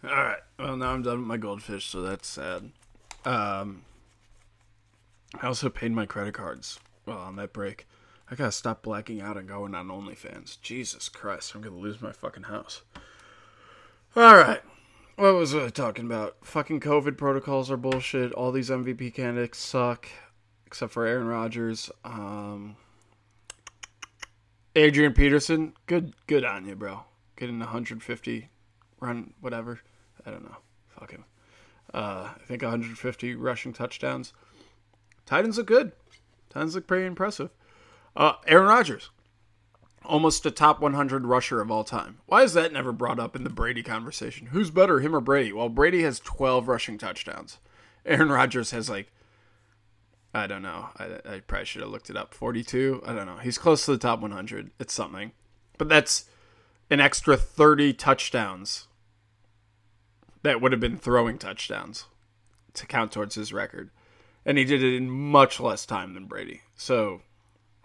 All 0.03 0.09
right. 0.09 0.39
Well, 0.57 0.77
now 0.77 0.91
I'm 0.91 1.03
done 1.03 1.19
with 1.19 1.27
my 1.27 1.37
goldfish, 1.37 1.85
so 1.85 2.01
that's 2.01 2.27
sad. 2.27 2.71
Um, 3.25 3.83
I 5.39 5.47
also 5.47 5.69
paid 5.69 5.91
my 5.91 6.05
credit 6.05 6.33
cards 6.33 6.79
well 7.05 7.19
on 7.19 7.35
that 7.35 7.53
break. 7.53 7.87
I 8.29 8.35
gotta 8.35 8.51
stop 8.51 8.81
blacking 8.81 9.21
out 9.21 9.37
and 9.37 9.47
going 9.47 9.75
on 9.75 9.87
OnlyFans. 9.87 10.59
Jesus 10.61 11.07
Christ, 11.07 11.53
I'm 11.53 11.61
gonna 11.61 11.77
lose 11.77 12.01
my 12.01 12.11
fucking 12.11 12.43
house. 12.43 12.81
Alright. 14.15 14.61
What 15.15 15.35
was 15.35 15.53
I 15.53 15.69
talking 15.69 16.05
about? 16.05 16.37
Fucking 16.43 16.79
COVID 16.79 17.17
protocols 17.17 17.69
are 17.71 17.77
bullshit. 17.77 18.31
All 18.33 18.51
these 18.51 18.69
MVP 18.69 19.13
candidates 19.13 19.59
suck. 19.59 20.07
Except 20.65 20.91
for 20.91 21.05
Aaron 21.05 21.27
Rodgers. 21.27 21.89
Um 22.03 22.75
Adrian 24.77 25.13
Peterson, 25.13 25.73
good 25.87 26.13
good 26.27 26.45
on 26.45 26.67
you, 26.67 26.75
bro. 26.75 27.01
Getting 27.35 27.57
150 27.57 28.49
run 28.99 29.33
whatever. 29.41 29.79
I 30.23 30.29
don't 30.29 30.43
know. 30.43 30.57
Fuck 30.87 31.11
him. 31.11 31.25
Uh, 31.91 32.29
I 32.35 32.43
think 32.45 32.61
150 32.61 33.33
rushing 33.35 33.73
touchdowns. 33.73 34.33
Titans 35.25 35.57
look 35.57 35.65
good. 35.65 35.93
Titans 36.51 36.75
look 36.75 36.85
pretty 36.85 37.07
impressive. 37.07 37.49
Uh, 38.15 38.33
Aaron 38.45 38.67
Rodgers, 38.67 39.09
almost 40.05 40.45
a 40.45 40.51
top 40.51 40.79
100 40.79 41.25
rusher 41.25 41.59
of 41.59 41.71
all 41.71 41.83
time. 41.83 42.19
Why 42.27 42.43
is 42.43 42.53
that 42.53 42.71
never 42.71 42.91
brought 42.91 43.19
up 43.19 43.35
in 43.35 43.43
the 43.43 43.49
Brady 43.49 43.81
conversation? 43.81 44.47
Who's 44.47 44.69
better, 44.69 44.99
him 44.99 45.15
or 45.15 45.21
Brady? 45.21 45.53
Well, 45.53 45.69
Brady 45.69 46.03
has 46.03 46.19
12 46.19 46.67
rushing 46.67 46.99
touchdowns. 46.99 47.57
Aaron 48.05 48.29
Rodgers 48.29 48.71
has 48.71 48.91
like, 48.91 49.11
I 50.33 50.47
don't 50.47 50.61
know. 50.61 50.89
I, 50.97 51.19
I 51.25 51.39
probably 51.39 51.65
should 51.65 51.81
have 51.81 51.91
looked 51.91 52.09
it 52.09 52.17
up. 52.17 52.33
42? 52.33 53.03
I 53.05 53.13
don't 53.13 53.25
know. 53.25 53.37
He's 53.37 53.57
close 53.57 53.85
to 53.85 53.91
the 53.91 53.97
top 53.97 54.21
100. 54.21 54.71
It's 54.79 54.93
something. 54.93 55.31
But 55.77 55.89
that's 55.89 56.25
an 56.89 56.99
extra 56.99 57.37
30 57.37 57.93
touchdowns 57.93 58.87
that 60.43 60.61
would 60.61 60.71
have 60.71 60.81
been 60.81 60.97
throwing 60.97 61.37
touchdowns 61.37 62.05
to 62.73 62.85
count 62.85 63.11
towards 63.11 63.35
his 63.35 63.51
record 63.51 63.89
and 64.47 64.57
he 64.57 64.63
did 64.63 64.81
it 64.81 64.95
in 64.95 65.09
much 65.09 65.59
less 65.59 65.85
time 65.85 66.13
than 66.13 66.25
Brady. 66.25 66.61
So 66.77 67.21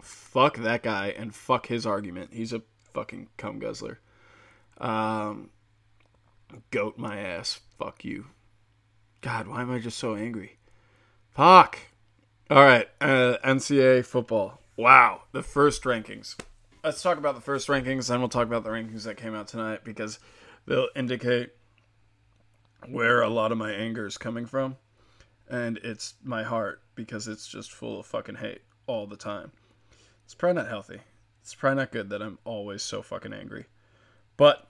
fuck 0.00 0.58
that 0.58 0.84
guy 0.84 1.08
and 1.08 1.34
fuck 1.34 1.66
his 1.66 1.84
argument. 1.84 2.30
He's 2.32 2.52
a 2.52 2.62
fucking 2.94 3.28
cum 3.36 3.58
guzzler. 3.58 3.98
Um, 4.78 5.50
goat 6.70 6.96
my 6.96 7.18
ass. 7.18 7.60
Fuck 7.78 8.04
you. 8.04 8.26
God, 9.22 9.48
why 9.48 9.62
am 9.62 9.72
I 9.72 9.80
just 9.80 9.98
so 9.98 10.14
angry? 10.14 10.56
Fuck. 11.32 11.78
All 12.52 12.62
right, 12.62 12.86
uh, 13.00 13.38
NCAA 13.42 14.04
football. 14.04 14.60
Wow, 14.76 15.22
the 15.32 15.42
first 15.42 15.84
rankings. 15.84 16.38
Let's 16.84 17.00
talk 17.00 17.16
about 17.16 17.34
the 17.34 17.40
first 17.40 17.66
rankings, 17.68 18.08
then 18.08 18.18
we'll 18.18 18.28
talk 18.28 18.46
about 18.46 18.62
the 18.62 18.68
rankings 18.68 19.04
that 19.04 19.16
came 19.16 19.34
out 19.34 19.48
tonight 19.48 19.84
because 19.84 20.18
they'll 20.66 20.90
indicate 20.94 21.48
where 22.86 23.22
a 23.22 23.30
lot 23.30 23.52
of 23.52 23.58
my 23.58 23.72
anger 23.72 24.04
is 24.04 24.18
coming 24.18 24.44
from 24.44 24.76
and 25.48 25.78
it's 25.78 26.12
my 26.22 26.42
heart 26.42 26.82
because 26.94 27.26
it's 27.26 27.48
just 27.48 27.72
full 27.72 27.98
of 27.98 28.04
fucking 28.04 28.34
hate 28.34 28.60
all 28.86 29.06
the 29.06 29.16
time. 29.16 29.52
It's 30.26 30.34
probably 30.34 30.60
not 30.60 30.68
healthy. 30.68 31.00
It's 31.40 31.54
probably 31.54 31.78
not 31.78 31.90
good 31.90 32.10
that 32.10 32.20
I'm 32.20 32.38
always 32.44 32.82
so 32.82 33.00
fucking 33.00 33.32
angry. 33.32 33.64
But 34.36 34.68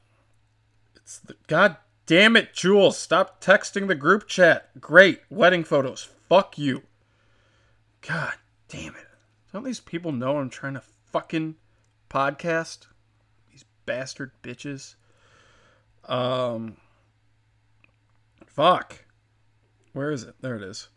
it's 0.95 1.19
the 1.19 1.35
god 1.49 1.79
damn 2.07 2.37
it, 2.37 2.55
Jules, 2.55 2.97
stop 2.97 3.43
texting 3.43 3.89
the 3.89 3.97
group 3.97 4.29
chat. 4.29 4.81
Great 4.81 5.23
wedding 5.29 5.65
photos. 5.65 6.09
Fuck 6.29 6.57
you. 6.59 6.83
God 8.07 8.35
damn 8.69 8.95
it. 8.95 9.07
Don't 9.53 9.65
these 9.65 9.81
people 9.81 10.13
know 10.13 10.39
I'm 10.39 10.51
trying 10.51 10.75
to 10.75 10.83
fucking 11.13 11.57
podcast? 12.11 12.87
These 13.51 13.65
bastard 13.87 14.33
bitches. 14.43 14.97
Um 16.09 16.77
fuck. 18.47 19.05
Where 19.93 20.11
is 20.11 20.25
it? 20.25 20.35
There 20.41 20.57
it 20.57 20.63
is. 20.63 20.89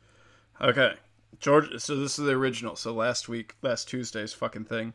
Okay. 0.61 0.93
Georgia. 1.39 1.79
so 1.79 1.95
this 1.95 2.17
is 2.17 2.25
the 2.25 2.31
original. 2.31 2.75
So 2.75 2.93
last 2.93 3.27
week, 3.29 3.55
last 3.61 3.87
Tuesday's 3.89 4.33
fucking 4.33 4.65
thing. 4.65 4.93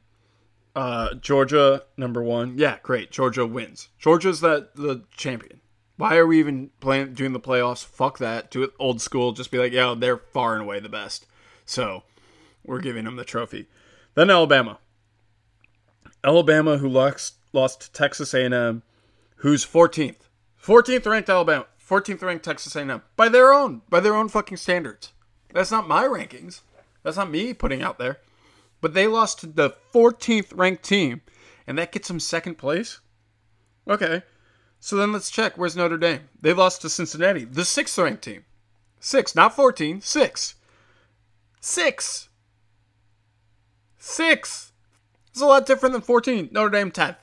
Uh, 0.75 1.15
Georgia 1.15 1.85
number 1.97 2.23
one. 2.23 2.57
Yeah, 2.57 2.79
great. 2.83 3.11
Georgia 3.11 3.47
wins. 3.47 3.89
Georgia's 3.99 4.41
that 4.41 4.75
the 4.77 5.05
champion. 5.17 5.61
Why 5.97 6.17
are 6.17 6.27
we 6.27 6.39
even 6.39 6.71
playing 6.81 7.15
doing 7.15 7.33
the 7.33 7.41
playoffs? 7.41 7.85
Fuck 7.85 8.19
that. 8.19 8.51
Do 8.51 8.63
it 8.63 8.71
old 8.79 9.01
school. 9.01 9.33
Just 9.33 9.51
be 9.51 9.59
like, 9.59 9.73
yeah, 9.73 9.95
they're 9.97 10.17
far 10.17 10.55
and 10.55 10.63
away 10.63 10.81
the 10.81 10.89
best. 10.89 11.27
So 11.71 12.03
we're 12.65 12.81
giving 12.81 13.05
them 13.05 13.15
the 13.15 13.25
trophy. 13.25 13.69
Then 14.15 14.29
Alabama. 14.29 14.79
Alabama, 16.25 16.79
who 16.79 16.89
lost 16.89 17.35
lost 17.53 17.83
to 17.83 17.93
Texas 17.93 18.35
A&M, 18.35 18.83
who's 19.37 19.65
14th, 19.65 20.29
14th 20.61 21.07
ranked 21.07 21.31
Alabama, 21.31 21.67
14th 21.81 22.23
ranked 22.23 22.45
Texas 22.45 22.75
A&M 22.75 23.03
by 23.15 23.29
their 23.29 23.53
own 23.53 23.83
by 23.89 24.01
their 24.01 24.17
own 24.17 24.29
fucking 24.29 24.57
standards. 24.57 25.13
That's 25.55 25.71
not 25.71 25.87
my 25.87 26.03
rankings. 26.03 26.63
That's 27.05 27.17
not 27.17 27.31
me 27.31 27.55
putting 27.55 27.83
out 27.83 27.99
there. 27.99 28.19
But 28.81 28.95
they 28.95 29.07
lost 29.07 29.39
to 29.41 29.47
the 29.47 29.77
14th 29.95 30.53
ranked 30.53 30.83
team, 30.83 31.23
and 31.69 31.79
that 31.79 31.93
gets 31.93 32.09
them 32.09 32.19
second 32.19 32.57
place. 32.57 32.99
Okay, 33.87 34.23
so 34.81 34.97
then 34.97 35.13
let's 35.13 35.31
check. 35.31 35.57
Where's 35.57 35.77
Notre 35.77 35.99
Dame? 35.99 36.31
They 36.41 36.53
lost 36.53 36.83
to 36.83 36.89
Cincinnati, 36.89 37.45
the 37.45 37.65
sixth 37.65 37.97
ranked 37.97 38.25
team. 38.25 38.45
Six, 38.99 39.37
not 39.37 39.55
14, 39.55 40.01
six. 40.01 40.57
Six. 41.61 42.29
Six. 43.99 44.73
It's 45.31 45.41
a 45.41 45.47
lot 45.47 45.67
different 45.67 45.93
than 45.93 46.03
14. 46.03 46.49
Notre 46.51 46.71
Dame 46.71 46.91
10th. 46.91 47.17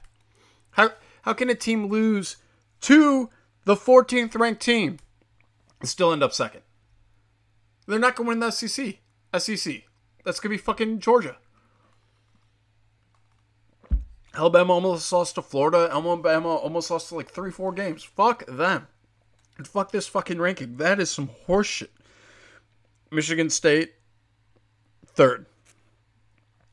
How, 0.72 0.91
how 1.24 1.34
can 1.34 1.50
a 1.50 1.56
team 1.56 1.88
lose 1.88 2.38
to 2.82 3.29
the 3.65 3.75
14th 3.75 4.39
ranked 4.39 4.62
team 4.62 5.00
and 5.79 5.89
still 5.89 6.13
end 6.13 6.24
up 6.24 6.34
second? 6.34 6.62
They're 7.88 8.00
not 8.00 8.15
going 8.15 8.25
to 8.25 8.29
win 8.29 8.39
the 8.39 8.51
SEC. 8.51 9.00
SEC. 9.38 9.84
That's 10.24 10.39
going 10.39 10.51
to 10.51 10.58
be 10.58 10.58
fucking 10.58 11.00
Georgia. 11.00 11.38
Alabama 14.36 14.74
almost 14.74 15.12
lost 15.12 15.36
to 15.36 15.41
Florida. 15.41 15.89
Alabama 15.91 16.50
almost 16.50 16.91
lost 16.91 17.10
to 17.10 17.15
like 17.15 17.29
three, 17.29 17.50
four 17.50 17.72
games. 17.72 18.03
Fuck 18.03 18.46
them. 18.46 18.88
And 19.58 19.67
fuck 19.67 19.91
this 19.91 20.08
fucking 20.08 20.38
ranking. 20.38 20.77
That 20.77 21.00
is 21.00 21.10
some 21.10 21.29
horseshit. 21.48 21.89
Michigan 23.10 23.50
State, 23.50 23.94
third. 25.18 25.48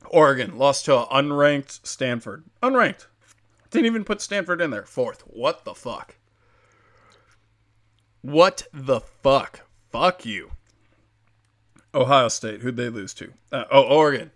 Oregon 0.04 0.56
lost 0.56 0.84
to 0.84 0.96
an 0.96 1.06
unranked 1.10 1.84
Stanford. 1.84 2.44
Unranked. 2.62 3.06
Didn't 3.70 3.86
even 3.86 4.04
put 4.04 4.20
Stanford 4.20 4.60
in 4.60 4.70
there. 4.70 4.84
Fourth. 4.84 5.22
What 5.22 5.64
the 5.64 5.74
fuck? 5.74 6.16
What 8.20 8.68
the 8.72 9.00
fuck? 9.00 9.62
Fuck 9.90 10.24
you. 10.24 10.52
Ohio 11.94 12.28
State. 12.28 12.60
Who'd 12.60 12.76
they 12.76 12.88
lose 12.88 13.14
to? 13.14 13.32
Uh, 13.50 13.64
oh, 13.72 13.82
Oregon. 13.82 14.30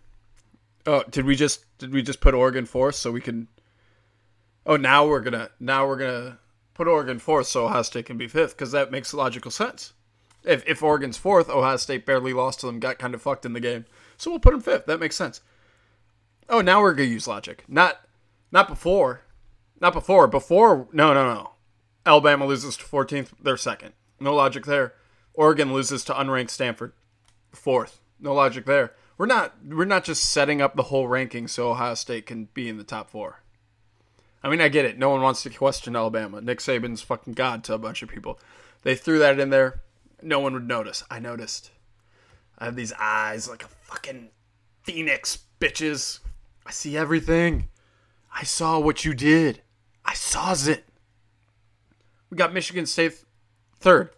Oh, 0.87 1.05
did 1.11 1.27
we 1.27 1.37
just 1.37 1.65
did 1.79 1.93
we 1.93 2.03
just 2.03 2.21
put 2.21 2.35
Oregon 2.35 2.65
fourth 2.65 2.95
so 2.95 3.12
we 3.12 3.21
can? 3.21 3.47
Oh, 4.65 4.77
now 4.77 5.07
we're 5.07 5.21
gonna 5.21 5.50
now 5.61 5.87
we're 5.87 5.99
gonna 5.99 6.38
put 6.75 6.88
Oregon 6.88 7.19
fourth 7.19 7.47
so 7.47 7.67
Ohio 7.67 7.83
State 7.83 8.07
can 8.07 8.17
be 8.17 8.27
fifth 8.27 8.57
because 8.57 8.73
that 8.73 8.91
makes 8.91 9.12
logical 9.12 9.50
sense. 9.50 9.93
If 10.45 10.66
if 10.66 10.83
Oregon's 10.83 11.16
fourth, 11.16 11.49
Ohio 11.49 11.76
State 11.76 12.07
barely 12.07 12.33
lost 12.33 12.61
to 12.61 12.66
them, 12.66 12.80
got 12.80 12.99
kind 12.99 13.14
of 13.14 13.23
fucked 13.23 13.45
in 13.45 13.52
the 13.52 13.61
game, 13.61 13.85
so 14.16 14.30
we'll 14.30 14.40
put 14.40 14.52
them 14.52 14.61
fifth. 14.61 14.87
That 14.87 15.00
makes 15.00 15.16
sense. 15.16 15.40
Oh, 16.49 16.61
now 16.61 16.80
we're 16.80 16.95
gonna 16.95 17.09
use 17.09 17.28
logic, 17.28 17.64
not 17.68 18.00
not 18.50 18.68
before, 18.68 19.23
not 19.80 19.92
before. 19.92 20.26
Before, 20.26 20.88
no, 20.92 21.12
no, 21.12 21.35
no. 21.35 21.50
Alabama 22.07 22.47
loses 22.47 22.76
to 22.78 22.85
14th, 22.85 23.33
they're 23.42 23.59
second. 23.59 23.92
No 24.18 24.35
logic 24.35 24.64
there. 24.64 24.95
Oregon 25.35 25.73
loses 25.73 26.02
to 26.04 26.14
unranked 26.14 26.50
Stanford, 26.50 26.92
fourth. 27.52 28.00
No 28.18 28.35
logic 28.35 28.64
there. 28.64 28.95
We're 29.16 29.26
not 29.26 29.54
we're 29.66 29.85
not 29.85 30.04
just 30.04 30.25
setting 30.25 30.62
up 30.62 30.76
the 30.76 30.85
whole 30.85 31.09
ranking 31.09 31.49
so 31.49 31.71
Ohio 31.71 31.95
State 31.95 32.26
can 32.26 32.49
be 32.54 32.68
in 32.68 32.78
the 32.78 32.85
top 32.85 33.11
four. 33.11 33.42
I 34.42 34.49
mean, 34.49 34.61
I 34.61 34.68
get 34.68 34.85
it. 34.85 34.99
No 34.99 35.11
one 35.11 35.21
wants 35.21 35.42
to 35.42 35.50
question 35.50 35.97
Alabama. 35.97 36.40
Nick 36.40 36.61
Saban's 36.61 37.02
fucking 37.02 37.35
god 37.35 37.64
to 37.64 37.75
a 37.75 37.78
bunch 37.78 38.02
of 38.02 38.09
people. 38.09 38.38
They 38.83 38.95
threw 38.95 39.18
that 39.18 39.40
in 39.40 39.50
there. 39.50 39.80
No 40.22 40.40
one 40.40 40.52
would 40.54 40.66
notice. 40.66 41.04
I 41.10 41.18
noticed. 41.18 41.70
I 42.59 42.64
have 42.66 42.76
these 42.76 42.92
eyes 42.98 43.48
like 43.48 43.62
a 43.62 43.68
fucking 43.68 44.31
phoenix, 44.83 45.38
bitches. 45.61 46.20
I 46.66 46.70
see 46.70 46.96
everything. 46.96 47.68
I 48.35 48.44
saw 48.44 48.78
what 48.78 49.04
you 49.04 49.14
did. 49.14 49.62
I 50.04 50.14
saws 50.14 50.66
it. 50.66 50.85
We 52.31 52.37
got 52.37 52.52
Michigan 52.52 52.87
State 52.87 53.24
third. 53.81 54.11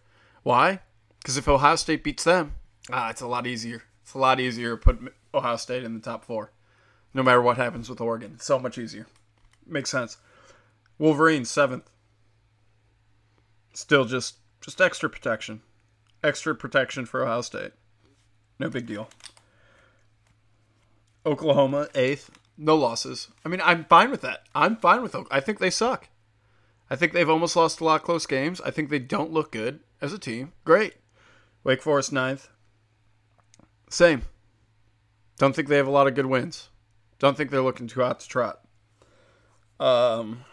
Why? 0.42 0.80
Because 1.18 1.36
if 1.36 1.48
Ohio 1.48 1.76
State 1.76 2.02
beats 2.02 2.24
them, 2.24 2.54
ah, 2.90 3.10
it's 3.10 3.20
a 3.20 3.26
lot 3.26 3.46
easier. 3.46 3.82
It's 4.02 4.14
a 4.14 4.18
lot 4.18 4.40
easier 4.40 4.70
to 4.70 4.76
put 4.76 5.14
Ohio 5.34 5.56
State 5.56 5.84
in 5.84 5.94
the 5.94 6.00
top 6.00 6.24
four, 6.24 6.50
no 7.14 7.22
matter 7.22 7.42
what 7.42 7.56
happens 7.56 7.88
with 7.88 8.00
Oregon. 8.00 8.32
It's 8.34 8.46
so 8.46 8.58
much 8.58 8.78
easier. 8.78 9.06
Makes 9.66 9.90
sense. 9.90 10.16
Wolverine 10.98 11.44
seventh. 11.44 11.88
Still 13.72 14.04
just 14.04 14.36
just 14.60 14.80
extra 14.80 15.08
protection, 15.08 15.62
extra 16.22 16.54
protection 16.54 17.06
for 17.06 17.22
Ohio 17.22 17.40
State. 17.40 17.72
No 18.59 18.68
big 18.68 18.87
deal. 18.87 19.09
Oklahoma 21.24 21.88
eighth. 21.94 22.30
No 22.56 22.76
losses. 22.76 23.28
I 23.44 23.48
mean, 23.48 23.62
I'm 23.64 23.85
fine 23.85 24.11
with 24.11 24.20
that. 24.20 24.44
I'm 24.54 24.76
fine 24.76 25.02
with. 25.02 25.16
I 25.30 25.40
think 25.40 25.59
they 25.59 25.70
suck. 25.70 26.09
I 26.90 26.96
think 26.96 27.12
they've 27.12 27.30
almost 27.30 27.56
lost 27.56 27.80
a 27.80 27.85
lot 27.85 28.00
of 28.00 28.02
close 28.02 28.26
games. 28.26 28.61
I 28.61 28.70
think 28.70 28.90
they 28.90 28.98
don't 28.98 29.33
look 29.33 29.52
good 29.52 29.80
as 30.00 30.12
a 30.12 30.18
team. 30.18 30.52
Great. 30.64 30.94
Wake 31.64 31.83
Forest 31.83 32.12
ninth. 32.12 32.48
Same. 33.88 34.22
Don't 35.38 35.56
think 35.56 35.68
they 35.68 35.76
have 35.76 35.87
a 35.87 35.92
lot 35.92 36.06
of 36.06 36.14
good 36.14 36.26
wins. 36.26 36.68
Don't 37.18 37.37
think 37.37 37.50
they're 37.50 37.62
looking 37.62 37.87
too 37.87 38.00
hot 38.00 38.20
to 38.20 38.28
trot. 38.28 38.61
Um, 39.78 40.44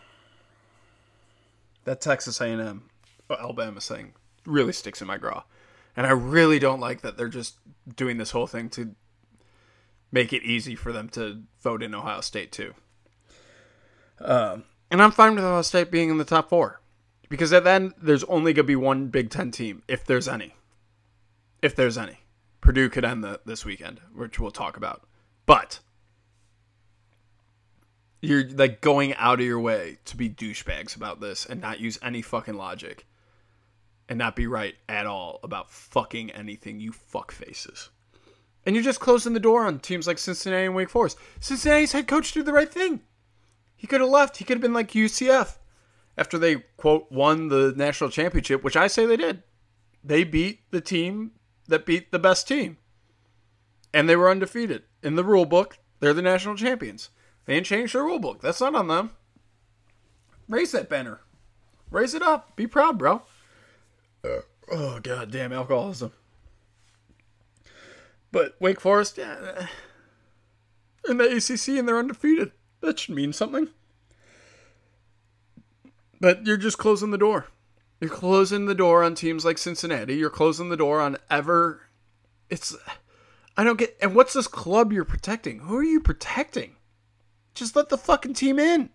that 1.84 2.00
Texas 2.00 2.40
A&M 2.40 2.84
Alabama 3.30 3.82
thing 3.82 4.14
really 4.46 4.72
sticks 4.72 5.02
in 5.02 5.08
my 5.08 5.18
craw, 5.18 5.44
and 5.98 6.06
I 6.06 6.12
really 6.12 6.60
don't 6.60 6.80
like 6.80 7.02
that 7.02 7.18
they're 7.18 7.28
just 7.28 7.58
doing 7.96 8.18
this 8.18 8.32
whole 8.32 8.46
thing 8.48 8.70
to 8.70 8.96
make 10.12 10.32
it 10.32 10.44
easy 10.44 10.76
for 10.76 10.94
them 10.94 11.10
to 11.10 11.42
vote 11.62 11.82
in 11.82 11.96
Ohio 11.96 12.22
State 12.22 12.52
too. 12.52 12.76
Um, 14.20 14.64
and 14.90 15.02
I'm 15.02 15.12
fine 15.12 15.36
with 15.36 15.44
Ohio 15.44 15.64
State 15.64 15.92
being 15.92 16.10
in 16.10 16.20
the 16.20 16.24
top 16.24 16.50
four 16.50 16.80
because 17.28 17.52
at 17.52 17.64
then 17.64 17.94
there's 18.02 18.24
only 18.26 18.54
gonna 18.54 18.68
be 18.68 18.76
one 18.76 19.08
Big 19.08 19.32
Ten 19.32 19.52
team 19.52 19.82
if 19.88 20.06
there's 20.06 20.28
any. 20.28 20.56
If 21.62 21.76
there's 21.76 21.98
any. 21.98 22.20
Purdue 22.62 22.90
could 22.90 23.04
end 23.04 23.24
the, 23.24 23.42
this 23.46 23.66
weekend, 23.66 24.00
which 24.14 24.40
we'll 24.40 24.52
talk 24.52 24.78
about. 24.78 25.04
But 25.46 25.80
you're 28.22 28.48
like 28.50 28.82
going 28.82 29.16
out 29.16 29.40
of 29.40 29.46
your 29.46 29.60
way 29.60 29.98
to 30.06 30.16
be 30.16 30.30
douchebags 30.30 30.96
about 30.96 31.22
this 31.22 31.46
and 31.46 31.60
not 31.60 31.80
use 31.80 31.98
any 32.04 32.22
fucking 32.22 32.56
logic 32.56 33.06
and 34.10 34.18
not 34.18 34.36
be 34.36 34.48
right 34.48 34.76
at 34.88 35.06
all 35.06 35.40
about 35.44 35.70
fucking 35.70 36.32
anything, 36.32 36.80
you 36.80 36.92
fuck 36.92 37.32
faces. 37.32 37.90
And 38.66 38.76
you're 38.76 38.84
just 38.84 39.00
closing 39.00 39.34
the 39.34 39.40
door 39.40 39.66
on 39.66 39.80
teams 39.80 40.08
like 40.08 40.18
Cincinnati 40.18 40.66
and 40.66 40.76
Wake 40.76 40.90
Forest. 40.90 41.18
Cincinnati's 41.40 41.94
head 41.94 42.08
coach 42.08 42.34
did 42.34 42.46
the 42.46 42.54
right 42.54 42.72
thing. 42.72 43.02
He 43.76 43.88
could 43.88 44.02
have 44.02 44.10
left. 44.10 44.38
He 44.38 44.44
could 44.44 44.58
have 44.58 44.62
been 44.62 44.74
like 44.74 44.92
UCF 44.92 45.58
after 46.18 46.38
they, 46.38 46.58
quote, 46.76 47.12
won 47.12 47.48
the 47.48 47.74
national 47.78 48.10
championship, 48.10 48.64
which 48.64 48.76
I 48.76 48.88
say 48.88 49.06
they 49.06 49.18
did. 49.18 49.44
They 50.04 50.24
beat 50.24 50.70
the 50.72 50.82
team 50.82 51.32
that 51.68 51.86
beat 51.86 52.12
the 52.12 52.20
best 52.20 52.48
team. 52.48 52.78
And 53.94 54.10
they 54.10 54.16
were 54.16 54.30
undefeated. 54.30 54.84
In 55.04 55.16
the 55.16 55.24
rule 55.24 55.46
book, 55.46 55.78
they're 56.00 56.14
the 56.14 56.22
national 56.22 56.56
champions. 56.56 57.10
They 57.46 57.54
didn't 57.54 57.68
change 57.68 57.94
their 57.94 58.04
rule 58.04 58.20
book. 58.20 58.42
That's 58.42 58.60
not 58.60 58.76
on 58.76 58.88
them. 58.88 59.12
Raise 60.50 60.72
that 60.72 60.90
banner. 60.90 61.22
Raise 61.90 62.14
it 62.14 62.22
up. 62.22 62.56
Be 62.56 62.68
proud, 62.68 62.98
bro. 62.98 63.22
Uh, 64.28 64.42
oh, 64.72 65.00
god 65.00 65.32
damn 65.32 65.54
alcoholism. 65.54 66.12
But 68.32 68.56
Wake 68.60 68.82
Forest, 68.82 69.18
yeah, 69.18 69.68
in 71.08 71.18
the 71.18 71.36
ACC 71.38 71.80
and 71.80 71.88
they're 71.88 71.98
undefeated. 71.98 72.52
That 72.82 73.00
should 73.00 73.16
mean 73.16 73.34
something. 73.34 73.70
But 76.20 76.46
you're 76.46 76.58
just 76.58 76.78
closing 76.78 77.12
the 77.12 77.18
door. 77.18 77.48
You're 78.00 78.10
closing 78.10 78.66
the 78.66 78.76
door 78.76 79.04
on 79.04 79.16
teams 79.16 79.46
like 79.46 79.58
Cincinnati. 79.58 80.16
You're 80.16 80.30
closing 80.30 80.70
the 80.70 80.78
door 80.78 81.00
on 81.00 81.18
ever. 81.30 81.82
It's. 82.50 82.76
I 83.56 83.64
don't 83.64 83.80
get. 83.80 83.98
And 84.02 84.14
what's 84.14 84.34
this 84.34 84.48
club 84.48 84.94
you're 84.94 85.04
protecting? 85.04 85.60
Who 85.60 85.78
are 85.78 85.84
you 85.84 86.00
protecting? 86.00 86.76
Just 87.56 87.76
let 87.76 87.90
the 87.90 87.98
fucking 87.98 88.36
team 88.36 88.60
in. 88.60 88.92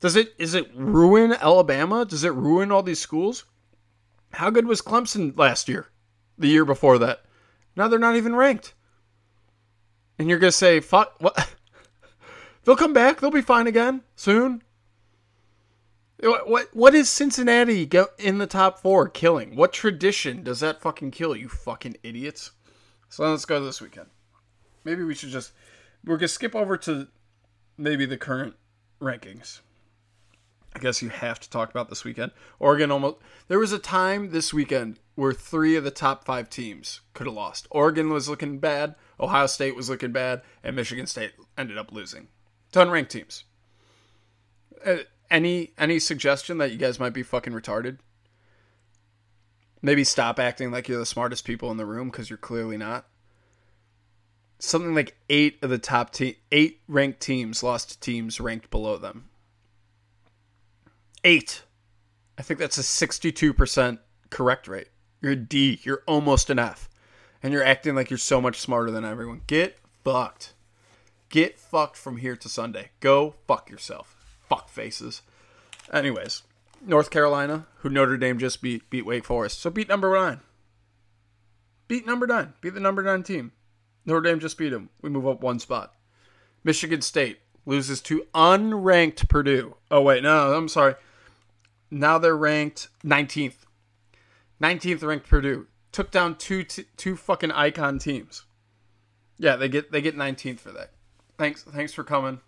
Does 0.00 0.16
it 0.16 0.34
is 0.38 0.54
it 0.54 0.70
ruin 0.74 1.32
Alabama? 1.32 2.04
Does 2.04 2.24
it 2.24 2.32
ruin 2.32 2.70
all 2.70 2.82
these 2.82 3.00
schools? 3.00 3.44
How 4.32 4.50
good 4.50 4.66
was 4.66 4.82
Clemson 4.82 5.36
last 5.36 5.68
year? 5.68 5.88
The 6.38 6.48
year 6.48 6.64
before 6.64 6.98
that? 6.98 7.22
Now 7.76 7.88
they're 7.88 7.98
not 7.98 8.16
even 8.16 8.34
ranked. 8.34 8.74
And 10.18 10.28
you're 10.28 10.38
gonna 10.38 10.52
say, 10.52 10.80
"Fuck 10.80 11.14
what?" 11.18 11.54
They'll 12.64 12.76
come 12.76 12.92
back. 12.92 13.20
They'll 13.20 13.30
be 13.30 13.40
fine 13.40 13.66
again 13.66 14.02
soon. 14.16 14.62
What 16.22 16.74
what 16.74 16.94
is 16.94 17.08
Cincinnati 17.08 17.88
in 18.18 18.38
the 18.38 18.46
top 18.46 18.80
four 18.80 19.08
killing? 19.08 19.56
What 19.56 19.72
tradition 19.72 20.42
does 20.42 20.60
that 20.60 20.80
fucking 20.80 21.12
kill? 21.12 21.34
You 21.34 21.48
fucking 21.48 21.96
idiots. 22.02 22.50
So 23.08 23.28
let's 23.28 23.46
go 23.46 23.64
this 23.64 23.80
weekend. 23.80 24.08
Maybe 24.84 25.02
we 25.02 25.14
should 25.14 25.30
just 25.30 25.52
we're 26.04 26.18
gonna 26.18 26.28
skip 26.28 26.54
over 26.54 26.76
to 26.78 27.08
maybe 27.78 28.04
the 28.04 28.18
current 28.18 28.54
rankings. 29.00 29.60
I 30.74 30.78
guess 30.78 31.02
you 31.02 31.08
have 31.08 31.40
to 31.40 31.50
talk 31.50 31.70
about 31.70 31.88
this 31.88 32.04
weekend. 32.04 32.32
Oregon 32.58 32.90
almost. 32.90 33.16
There 33.48 33.58
was 33.58 33.72
a 33.72 33.78
time 33.78 34.30
this 34.30 34.54
weekend 34.54 35.00
where 35.16 35.32
three 35.32 35.76
of 35.76 35.84
the 35.84 35.90
top 35.90 36.24
five 36.24 36.48
teams 36.48 37.00
could 37.12 37.26
have 37.26 37.34
lost. 37.34 37.66
Oregon 37.70 38.10
was 38.10 38.28
looking 38.28 38.58
bad, 38.58 38.94
Ohio 39.18 39.46
State 39.46 39.74
was 39.74 39.90
looking 39.90 40.12
bad, 40.12 40.42
and 40.62 40.76
Michigan 40.76 41.06
State 41.06 41.32
ended 41.58 41.76
up 41.76 41.92
losing. 41.92 42.28
To 42.72 42.78
unranked 42.80 43.08
teams. 43.08 43.44
Uh, 44.84 44.98
any 45.30 45.72
any 45.76 45.98
suggestion 45.98 46.58
that 46.58 46.70
you 46.70 46.76
guys 46.76 47.00
might 47.00 47.12
be 47.12 47.22
fucking 47.22 47.52
retarded? 47.52 47.98
Maybe 49.82 50.04
stop 50.04 50.38
acting 50.38 50.70
like 50.70 50.88
you're 50.88 50.98
the 50.98 51.06
smartest 51.06 51.44
people 51.44 51.70
in 51.70 51.76
the 51.76 51.86
room 51.86 52.10
because 52.10 52.30
you're 52.30 52.36
clearly 52.36 52.76
not. 52.76 53.06
Something 54.58 54.94
like 54.94 55.16
eight 55.30 55.58
of 55.62 55.70
the 55.70 55.78
top 55.78 56.12
te- 56.12 56.38
eight 56.52 56.82
ranked 56.86 57.20
teams 57.20 57.62
lost 57.62 57.90
to 57.90 58.00
teams 58.00 58.40
ranked 58.40 58.70
below 58.70 58.98
them. 58.98 59.29
Eight. 61.24 61.62
I 62.38 62.42
think 62.42 62.58
that's 62.58 62.78
a 62.78 62.82
62% 62.82 63.98
correct 64.30 64.68
rate. 64.68 64.88
You're 65.20 65.32
a 65.32 65.36
D. 65.36 65.80
You're 65.82 66.02
almost 66.06 66.50
an 66.50 66.58
F. 66.58 66.88
And 67.42 67.52
you're 67.52 67.64
acting 67.64 67.94
like 67.94 68.10
you're 68.10 68.18
so 68.18 68.40
much 68.40 68.60
smarter 68.60 68.90
than 68.90 69.04
everyone. 69.04 69.42
Get 69.46 69.78
fucked. 70.04 70.54
Get 71.28 71.58
fucked 71.58 71.96
from 71.96 72.18
here 72.18 72.36
to 72.36 72.48
Sunday. 72.48 72.90
Go 73.00 73.34
fuck 73.46 73.70
yourself. 73.70 74.16
Fuck 74.48 74.68
faces. 74.68 75.22
Anyways, 75.92 76.42
North 76.84 77.10
Carolina, 77.10 77.66
who 77.78 77.88
Notre 77.88 78.16
Dame 78.16 78.38
just 78.38 78.62
beat, 78.62 78.88
beat 78.90 79.06
Wake 79.06 79.24
Forest. 79.24 79.60
So 79.60 79.70
beat 79.70 79.88
number 79.88 80.14
nine. 80.14 80.40
Beat 81.88 82.06
number 82.06 82.26
nine. 82.26 82.54
Beat 82.60 82.74
the 82.74 82.80
number 82.80 83.02
nine 83.02 83.22
team. 83.22 83.52
Notre 84.04 84.22
Dame 84.22 84.40
just 84.40 84.56
beat 84.56 84.70
them. 84.70 84.90
We 85.02 85.10
move 85.10 85.26
up 85.26 85.42
one 85.42 85.58
spot. 85.58 85.94
Michigan 86.64 87.02
State 87.02 87.40
loses 87.66 88.00
to 88.02 88.26
unranked 88.34 89.28
Purdue. 89.28 89.76
Oh, 89.90 90.00
wait, 90.00 90.22
no, 90.22 90.54
I'm 90.54 90.68
sorry. 90.68 90.94
Now 91.90 92.18
they're 92.18 92.36
ranked 92.36 92.88
19th. 93.04 93.66
19th 94.62 95.02
ranked 95.02 95.28
Purdue 95.28 95.66
took 95.92 96.10
down 96.10 96.36
two 96.36 96.62
t- 96.62 96.84
two 96.96 97.16
fucking 97.16 97.50
icon 97.50 97.98
teams. 97.98 98.44
Yeah, 99.38 99.56
they 99.56 99.68
get 99.68 99.90
they 99.90 100.00
get 100.00 100.16
19th 100.16 100.60
for 100.60 100.70
that. 100.72 100.92
Thanks 101.38 101.62
thanks 101.62 101.92
for 101.92 102.04
coming. 102.04 102.40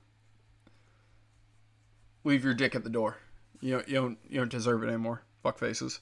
Leave 2.25 2.45
your 2.45 2.55
dick 2.55 2.75
at 2.75 2.85
the 2.85 2.91
door. 2.91 3.17
You 3.61 3.77
don't 3.77 3.89
you 3.89 3.95
don't 3.95 4.19
you 4.29 4.39
don't 4.39 4.51
deserve 4.51 4.83
it 4.83 4.89
anymore. 4.89 5.23
Fuck 5.43 5.59
faces. 5.59 6.01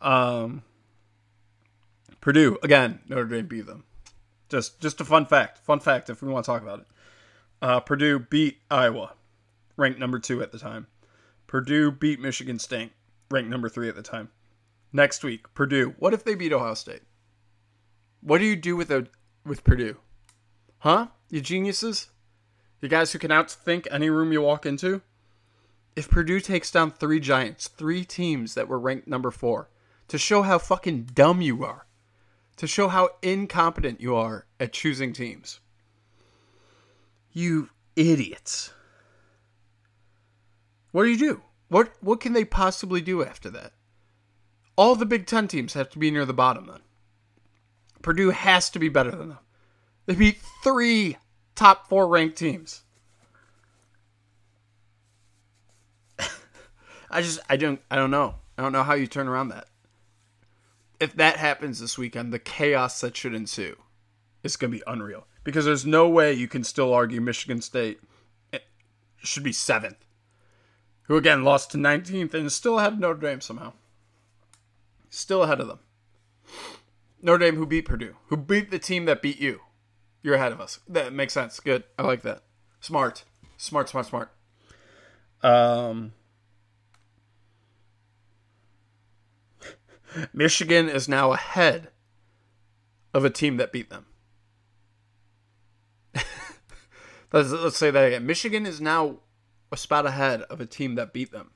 Um 0.00 0.62
Purdue 2.20 2.58
again, 2.62 3.00
Notre 3.08 3.24
Dame 3.24 3.46
beat 3.46 3.66
them. 3.66 3.84
Just 4.48 4.80
just 4.80 5.00
a 5.00 5.04
fun 5.04 5.26
fact. 5.26 5.58
Fun 5.58 5.80
fact 5.80 6.08
if 6.08 6.22
we 6.22 6.28
want 6.28 6.44
to 6.44 6.50
talk 6.50 6.62
about 6.62 6.80
it. 6.80 6.86
Uh, 7.60 7.78
Purdue 7.78 8.18
beat 8.18 8.58
Iowa, 8.70 9.12
ranked 9.76 10.00
number 10.00 10.18
two 10.18 10.42
at 10.42 10.50
the 10.50 10.58
time. 10.58 10.88
Purdue 11.52 11.90
beat 11.92 12.18
Michigan 12.18 12.58
State, 12.58 12.92
ranked 13.30 13.50
number 13.50 13.68
three 13.68 13.86
at 13.86 13.94
the 13.94 14.00
time. 14.00 14.30
Next 14.90 15.22
week, 15.22 15.52
Purdue. 15.52 15.94
What 15.98 16.14
if 16.14 16.24
they 16.24 16.34
beat 16.34 16.50
Ohio 16.50 16.72
State? 16.72 17.02
What 18.22 18.38
do 18.38 18.46
you 18.46 18.56
do 18.56 18.74
with 18.74 18.90
a 18.90 19.08
with 19.44 19.62
Purdue? 19.62 19.98
Huh? 20.78 21.08
You 21.28 21.42
geniuses? 21.42 22.08
You 22.80 22.88
guys 22.88 23.12
who 23.12 23.18
can 23.18 23.30
outthink 23.30 23.86
any 23.90 24.08
room 24.08 24.32
you 24.32 24.40
walk 24.40 24.64
into? 24.64 25.02
If 25.94 26.08
Purdue 26.08 26.40
takes 26.40 26.70
down 26.70 26.90
three 26.90 27.20
giants, 27.20 27.68
three 27.68 28.02
teams 28.02 28.54
that 28.54 28.66
were 28.66 28.78
ranked 28.78 29.06
number 29.06 29.30
four, 29.30 29.68
to 30.08 30.16
show 30.16 30.40
how 30.40 30.56
fucking 30.56 31.10
dumb 31.12 31.42
you 31.42 31.66
are, 31.66 31.84
to 32.56 32.66
show 32.66 32.88
how 32.88 33.10
incompetent 33.20 34.00
you 34.00 34.16
are 34.16 34.46
at 34.58 34.72
choosing 34.72 35.12
teams. 35.12 35.60
You 37.30 37.68
idiots. 37.94 38.72
What 40.92 41.04
do 41.04 41.10
you 41.10 41.18
do? 41.18 41.42
What 41.68 41.92
what 42.00 42.20
can 42.20 42.34
they 42.34 42.44
possibly 42.44 43.00
do 43.00 43.24
after 43.24 43.50
that? 43.50 43.72
All 44.76 44.94
the 44.94 45.06
Big 45.06 45.26
Ten 45.26 45.48
teams 45.48 45.72
have 45.72 45.88
to 45.90 45.98
be 45.98 46.10
near 46.10 46.24
the 46.24 46.34
bottom 46.34 46.66
then. 46.66 46.80
Purdue 48.02 48.30
has 48.30 48.70
to 48.70 48.78
be 48.78 48.88
better 48.88 49.10
than 49.10 49.30
them. 49.30 49.38
They 50.06 50.14
beat 50.14 50.38
three 50.62 51.16
top 51.54 51.88
four 51.88 52.08
ranked 52.08 52.36
teams. 52.36 52.82
I 57.10 57.22
just 57.22 57.40
I 57.48 57.56
don't 57.56 57.80
I 57.90 57.96
don't 57.96 58.10
know. 58.10 58.34
I 58.58 58.62
don't 58.62 58.72
know 58.72 58.82
how 58.82 58.94
you 58.94 59.06
turn 59.06 59.28
around 59.28 59.48
that. 59.48 59.68
If 61.00 61.14
that 61.14 61.36
happens 61.36 61.80
this 61.80 61.96
weekend, 61.96 62.32
the 62.32 62.38
chaos 62.38 63.00
that 63.00 63.16
should 63.16 63.34
ensue 63.34 63.76
is 64.42 64.56
going 64.56 64.70
to 64.70 64.78
be 64.78 64.84
unreal. 64.86 65.26
Because 65.42 65.64
there's 65.64 65.86
no 65.86 66.08
way 66.08 66.32
you 66.32 66.46
can 66.46 66.62
still 66.62 66.94
argue 66.94 67.20
Michigan 67.20 67.60
State 67.60 67.98
eh, 68.52 68.58
should 69.16 69.42
be 69.42 69.52
seventh 69.52 70.04
who 71.12 71.18
again 71.18 71.44
lost 71.44 71.70
to 71.70 71.76
19th 71.76 72.32
and 72.32 72.50
still 72.50 72.78
of 72.78 72.98
Notre 72.98 73.20
Dame 73.20 73.42
somehow. 73.42 73.74
Still 75.10 75.42
ahead 75.42 75.60
of 75.60 75.68
them. 75.68 75.80
Notre 77.20 77.44
Dame, 77.44 77.56
who 77.56 77.66
beat 77.66 77.84
Purdue, 77.84 78.16
who 78.28 78.36
beat 78.38 78.70
the 78.70 78.78
team 78.78 79.04
that 79.04 79.20
beat 79.20 79.38
you. 79.38 79.60
You're 80.22 80.36
ahead 80.36 80.52
of 80.52 80.60
us. 80.62 80.80
That 80.88 81.12
makes 81.12 81.34
sense. 81.34 81.60
Good. 81.60 81.84
I 81.98 82.02
like 82.02 82.22
that. 82.22 82.44
Smart. 82.80 83.24
Smart, 83.58 83.90
smart, 83.90 84.06
smart. 84.06 84.30
Um, 85.42 86.14
Michigan 90.32 90.88
is 90.88 91.10
now 91.10 91.34
ahead 91.34 91.90
of 93.12 93.26
a 93.26 93.30
team 93.30 93.58
that 93.58 93.70
beat 93.70 93.90
them. 93.90 94.06
let's, 97.34 97.50
let's 97.50 97.76
say 97.76 97.90
that 97.90 98.06
again. 98.06 98.24
Michigan 98.24 98.64
is 98.64 98.80
now 98.80 99.18
a 99.72 99.76
spot 99.76 100.06
ahead 100.06 100.42
of 100.42 100.60
a 100.60 100.66
team 100.66 100.94
that 100.96 101.12
beat 101.12 101.32
them. 101.32 101.50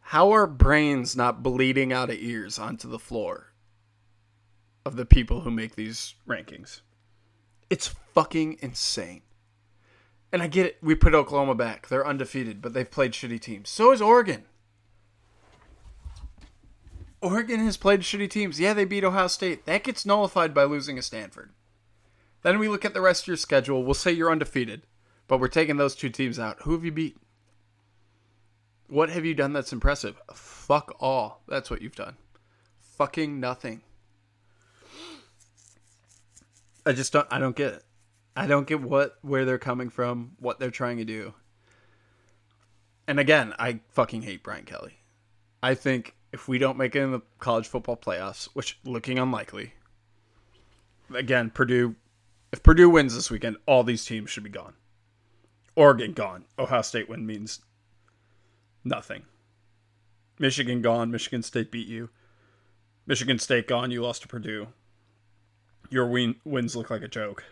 How 0.00 0.32
are 0.32 0.46
brains 0.46 1.16
not 1.16 1.42
bleeding 1.42 1.92
out 1.92 2.10
of 2.10 2.16
ears 2.18 2.58
onto 2.58 2.88
the 2.88 2.98
floor 2.98 3.52
of 4.84 4.96
the 4.96 5.06
people 5.06 5.40
who 5.40 5.50
make 5.50 5.74
these 5.74 6.14
rankings? 6.28 6.82
It's 7.70 7.94
fucking 8.12 8.58
insane. 8.60 9.22
And 10.30 10.42
I 10.42 10.46
get 10.46 10.66
it. 10.66 10.78
We 10.82 10.94
put 10.94 11.14
Oklahoma 11.14 11.54
back. 11.54 11.88
They're 11.88 12.06
undefeated, 12.06 12.60
but 12.60 12.74
they've 12.74 12.90
played 12.90 13.12
shitty 13.12 13.40
teams. 13.40 13.70
So 13.70 13.92
is 13.92 14.02
Oregon. 14.02 14.44
Oregon 17.22 17.60
has 17.60 17.78
played 17.78 18.00
shitty 18.00 18.28
teams. 18.28 18.60
Yeah, 18.60 18.74
they 18.74 18.84
beat 18.84 19.04
Ohio 19.04 19.28
State. 19.28 19.64
That 19.64 19.84
gets 19.84 20.04
nullified 20.04 20.52
by 20.52 20.64
losing 20.64 20.96
to 20.96 21.02
Stanford. 21.02 21.50
Then 22.42 22.58
we 22.58 22.68
look 22.68 22.84
at 22.84 22.92
the 22.92 23.00
rest 23.00 23.22
of 23.22 23.28
your 23.28 23.38
schedule. 23.38 23.82
We'll 23.82 23.94
say 23.94 24.12
you're 24.12 24.30
undefeated. 24.30 24.82
But 25.26 25.40
we're 25.40 25.48
taking 25.48 25.76
those 25.76 25.94
two 25.94 26.10
teams 26.10 26.38
out. 26.38 26.62
Who 26.62 26.72
have 26.72 26.84
you 26.84 26.92
beat? 26.92 27.16
What 28.88 29.10
have 29.10 29.24
you 29.24 29.34
done 29.34 29.52
that's 29.52 29.72
impressive? 29.72 30.20
Fuck 30.34 30.96
all. 31.00 31.42
That's 31.48 31.70
what 31.70 31.80
you've 31.80 31.96
done. 31.96 32.16
Fucking 32.80 33.40
nothing. 33.40 33.82
I 36.86 36.92
just 36.92 37.12
don't 37.12 37.26
I 37.30 37.38
don't 37.38 37.56
get 37.56 37.72
it. 37.72 37.84
I 38.36 38.46
don't 38.46 38.66
get 38.66 38.82
what 38.82 39.16
where 39.22 39.44
they're 39.44 39.58
coming 39.58 39.88
from, 39.88 40.32
what 40.38 40.58
they're 40.58 40.70
trying 40.70 40.98
to 40.98 41.04
do. 41.04 41.34
And 43.06 43.18
again, 43.18 43.54
I 43.58 43.80
fucking 43.90 44.22
hate 44.22 44.42
Brian 44.42 44.64
Kelly. 44.64 44.98
I 45.62 45.74
think 45.74 46.14
if 46.32 46.46
we 46.46 46.58
don't 46.58 46.76
make 46.76 46.94
it 46.94 47.00
in 47.00 47.12
the 47.12 47.22
college 47.38 47.68
football 47.68 47.96
playoffs, 47.96 48.48
which 48.54 48.78
looking 48.84 49.18
unlikely, 49.18 49.72
again, 51.14 51.50
Purdue 51.50 51.96
if 52.52 52.62
Purdue 52.62 52.90
wins 52.90 53.14
this 53.14 53.30
weekend, 53.30 53.56
all 53.66 53.82
these 53.82 54.04
teams 54.04 54.30
should 54.30 54.44
be 54.44 54.50
gone. 54.50 54.74
Oregon 55.76 56.12
gone. 56.12 56.44
Ohio 56.58 56.82
State 56.82 57.08
win 57.08 57.26
means 57.26 57.60
nothing. 58.84 59.22
Michigan 60.38 60.82
gone. 60.82 61.10
Michigan 61.10 61.42
State 61.42 61.70
beat 61.70 61.88
you. 61.88 62.10
Michigan 63.06 63.38
State 63.38 63.68
gone. 63.68 63.90
You 63.90 64.02
lost 64.02 64.22
to 64.22 64.28
Purdue. 64.28 64.68
Your 65.90 66.06
win- 66.06 66.36
wins 66.44 66.74
look 66.74 66.90
like 66.90 67.02
a 67.02 67.08
joke. 67.08 67.44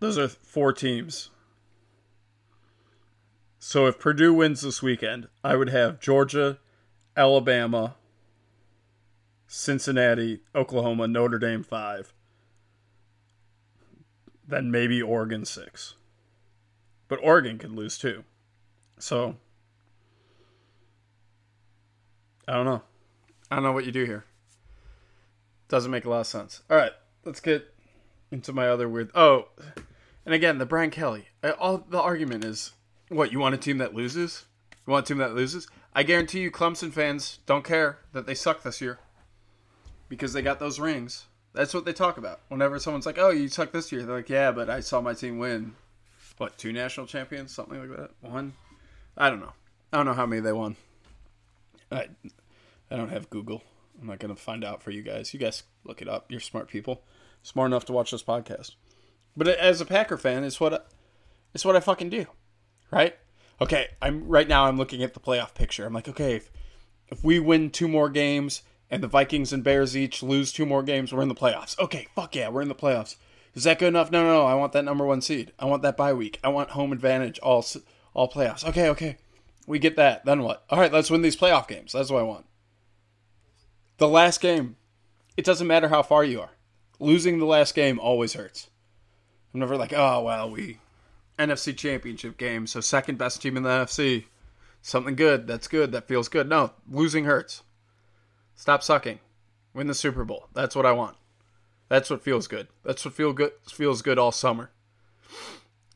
Those 0.00 0.18
are 0.18 0.28
four 0.28 0.72
teams. 0.72 1.30
So 3.58 3.86
if 3.86 3.98
Purdue 3.98 4.32
wins 4.32 4.60
this 4.60 4.82
weekend, 4.82 5.28
I 5.42 5.56
would 5.56 5.70
have 5.70 5.98
Georgia, 6.00 6.58
Alabama, 7.16 7.96
Cincinnati, 9.46 10.40
Oklahoma, 10.54 11.08
Notre 11.08 11.38
Dame 11.38 11.62
five, 11.62 12.12
then 14.46 14.70
maybe 14.70 15.02
Oregon 15.02 15.44
six. 15.44 15.94
But 17.08 17.20
Oregon 17.22 17.58
could 17.58 17.72
lose 17.72 17.98
too. 17.98 18.24
So 18.98 19.36
I 22.48 22.54
don't 22.54 22.66
know. 22.66 22.82
I 23.50 23.56
don't 23.56 23.64
know 23.64 23.72
what 23.72 23.86
you 23.86 23.92
do 23.92 24.04
here. 24.04 24.24
Doesn't 25.68 25.90
make 25.90 26.04
a 26.04 26.10
lot 26.10 26.20
of 26.20 26.26
sense. 26.26 26.62
All 26.70 26.76
right, 26.76 26.92
let's 27.24 27.40
get 27.40 27.74
into 28.30 28.52
my 28.52 28.68
other 28.68 28.88
weird. 28.88 29.10
Oh, 29.14 29.48
and 30.24 30.34
again, 30.34 30.58
the 30.58 30.66
Brian 30.66 30.90
Kelly. 30.90 31.28
All 31.58 31.78
the 31.78 32.00
argument 32.00 32.44
is, 32.44 32.72
what 33.08 33.32
you 33.32 33.38
want 33.38 33.54
a 33.54 33.58
team 33.58 33.78
that 33.78 33.94
loses? 33.94 34.46
You 34.86 34.92
want 34.92 35.06
a 35.06 35.08
team 35.08 35.18
that 35.18 35.34
loses? 35.34 35.68
I 35.94 36.02
guarantee 36.02 36.40
you, 36.40 36.50
Clemson 36.50 36.92
fans 36.92 37.38
don't 37.46 37.64
care 37.64 37.98
that 38.12 38.26
they 38.26 38.34
suck 38.34 38.62
this 38.62 38.80
year 38.80 38.98
because 40.08 40.32
they 40.32 40.42
got 40.42 40.58
those 40.60 40.78
rings. 40.78 41.26
That's 41.56 41.72
what 41.72 41.86
they 41.86 41.94
talk 41.94 42.18
about. 42.18 42.40
Whenever 42.48 42.78
someone's 42.78 43.06
like, 43.06 43.16
"Oh, 43.18 43.30
you 43.30 43.48
suck 43.48 43.72
this 43.72 43.90
year," 43.90 44.02
they're 44.02 44.16
like, 44.16 44.28
"Yeah, 44.28 44.52
but 44.52 44.68
I 44.68 44.80
saw 44.80 45.00
my 45.00 45.14
team 45.14 45.38
win, 45.38 45.74
what 46.36 46.58
two 46.58 46.70
national 46.70 47.06
champions, 47.06 47.54
something 47.54 47.80
like 47.80 47.98
that. 47.98 48.10
One, 48.20 48.52
I 49.16 49.30
don't 49.30 49.40
know. 49.40 49.54
I 49.90 49.96
don't 49.96 50.04
know 50.04 50.12
how 50.12 50.26
many 50.26 50.42
they 50.42 50.52
won. 50.52 50.76
I, 51.90 52.08
I 52.90 52.96
don't 52.96 53.08
have 53.08 53.30
Google. 53.30 53.62
I'm 53.98 54.06
not 54.06 54.18
gonna 54.18 54.36
find 54.36 54.64
out 54.64 54.82
for 54.82 54.90
you 54.90 55.02
guys. 55.02 55.32
You 55.32 55.40
guys 55.40 55.62
look 55.82 56.02
it 56.02 56.08
up. 56.08 56.30
You're 56.30 56.40
smart 56.40 56.68
people, 56.68 57.02
smart 57.42 57.70
enough 57.70 57.86
to 57.86 57.92
watch 57.94 58.10
this 58.10 58.22
podcast. 58.22 58.72
But 59.34 59.48
as 59.48 59.80
a 59.80 59.86
Packer 59.86 60.18
fan, 60.18 60.44
it's 60.44 60.60
what 60.60 60.74
I, 60.74 60.80
it's 61.54 61.64
what 61.64 61.74
I 61.74 61.80
fucking 61.80 62.10
do, 62.10 62.26
right? 62.90 63.16
Okay, 63.62 63.88
I'm 64.02 64.28
right 64.28 64.46
now. 64.46 64.66
I'm 64.66 64.76
looking 64.76 65.02
at 65.02 65.14
the 65.14 65.20
playoff 65.20 65.54
picture. 65.54 65.86
I'm 65.86 65.94
like, 65.94 66.08
okay, 66.08 66.36
if, 66.36 66.50
if 67.08 67.24
we 67.24 67.38
win 67.38 67.70
two 67.70 67.88
more 67.88 68.10
games 68.10 68.60
and 68.90 69.02
the 69.02 69.08
Vikings 69.08 69.52
and 69.52 69.64
Bears 69.64 69.96
each 69.96 70.22
lose 70.22 70.52
two 70.52 70.66
more 70.66 70.82
games, 70.82 71.12
we're 71.12 71.22
in 71.22 71.28
the 71.28 71.34
playoffs. 71.34 71.78
Okay, 71.78 72.06
fuck 72.14 72.34
yeah, 72.36 72.48
we're 72.48 72.62
in 72.62 72.68
the 72.68 72.74
playoffs. 72.74 73.16
Is 73.54 73.64
that 73.64 73.78
good 73.78 73.88
enough? 73.88 74.10
No, 74.10 74.22
no, 74.22 74.34
no. 74.34 74.46
I 74.46 74.54
want 74.54 74.72
that 74.72 74.84
number 74.84 75.06
one 75.06 75.22
seed. 75.22 75.52
I 75.58 75.64
want 75.64 75.82
that 75.82 75.96
bye 75.96 76.12
week. 76.12 76.38
I 76.44 76.48
want 76.48 76.70
home 76.70 76.92
advantage. 76.92 77.38
All 77.38 77.64
all 78.12 78.30
playoffs. 78.30 78.66
Okay, 78.66 78.88
okay. 78.90 79.16
We 79.66 79.78
get 79.78 79.96
that. 79.96 80.24
Then 80.24 80.42
what? 80.42 80.64
All 80.70 80.78
right, 80.78 80.92
let's 80.92 81.10
win 81.10 81.22
these 81.22 81.36
playoff 81.36 81.66
games. 81.66 81.92
That's 81.92 82.10
what 82.10 82.20
I 82.20 82.24
want. 82.24 82.44
The 83.96 84.08
last 84.08 84.42
game, 84.42 84.76
it 85.36 85.44
doesn't 85.44 85.66
matter 85.66 85.88
how 85.88 86.02
far 86.02 86.22
you 86.22 86.40
are. 86.40 86.50
Losing 87.00 87.38
the 87.38 87.46
last 87.46 87.74
game 87.74 87.98
always 87.98 88.34
hurts. 88.34 88.68
I'm 89.54 89.60
never 89.60 89.76
like, 89.76 89.94
oh 89.94 90.22
well, 90.22 90.50
we 90.50 90.78
NFC 91.38 91.74
Championship 91.74 92.36
game, 92.36 92.66
so 92.66 92.80
second 92.80 93.16
best 93.16 93.40
team 93.40 93.56
in 93.56 93.62
the 93.62 93.70
NFC. 93.70 94.24
Something 94.82 95.16
good. 95.16 95.46
That's 95.46 95.66
good. 95.66 95.92
That 95.92 96.08
feels 96.08 96.28
good. 96.28 96.48
No, 96.48 96.72
losing 96.90 97.24
hurts. 97.24 97.62
Stop 98.56 98.82
sucking. 98.82 99.20
Win 99.74 99.86
the 99.86 99.94
Super 99.94 100.24
Bowl. 100.24 100.48
That's 100.54 100.74
what 100.74 100.86
I 100.86 100.92
want. 100.92 101.16
That's 101.88 102.10
what 102.10 102.22
feels 102.22 102.48
good. 102.48 102.68
That's 102.84 103.04
what 103.04 103.14
feel 103.14 103.32
good 103.32 103.52
feels 103.68 104.02
good 104.02 104.18
all 104.18 104.32
summer. 104.32 104.70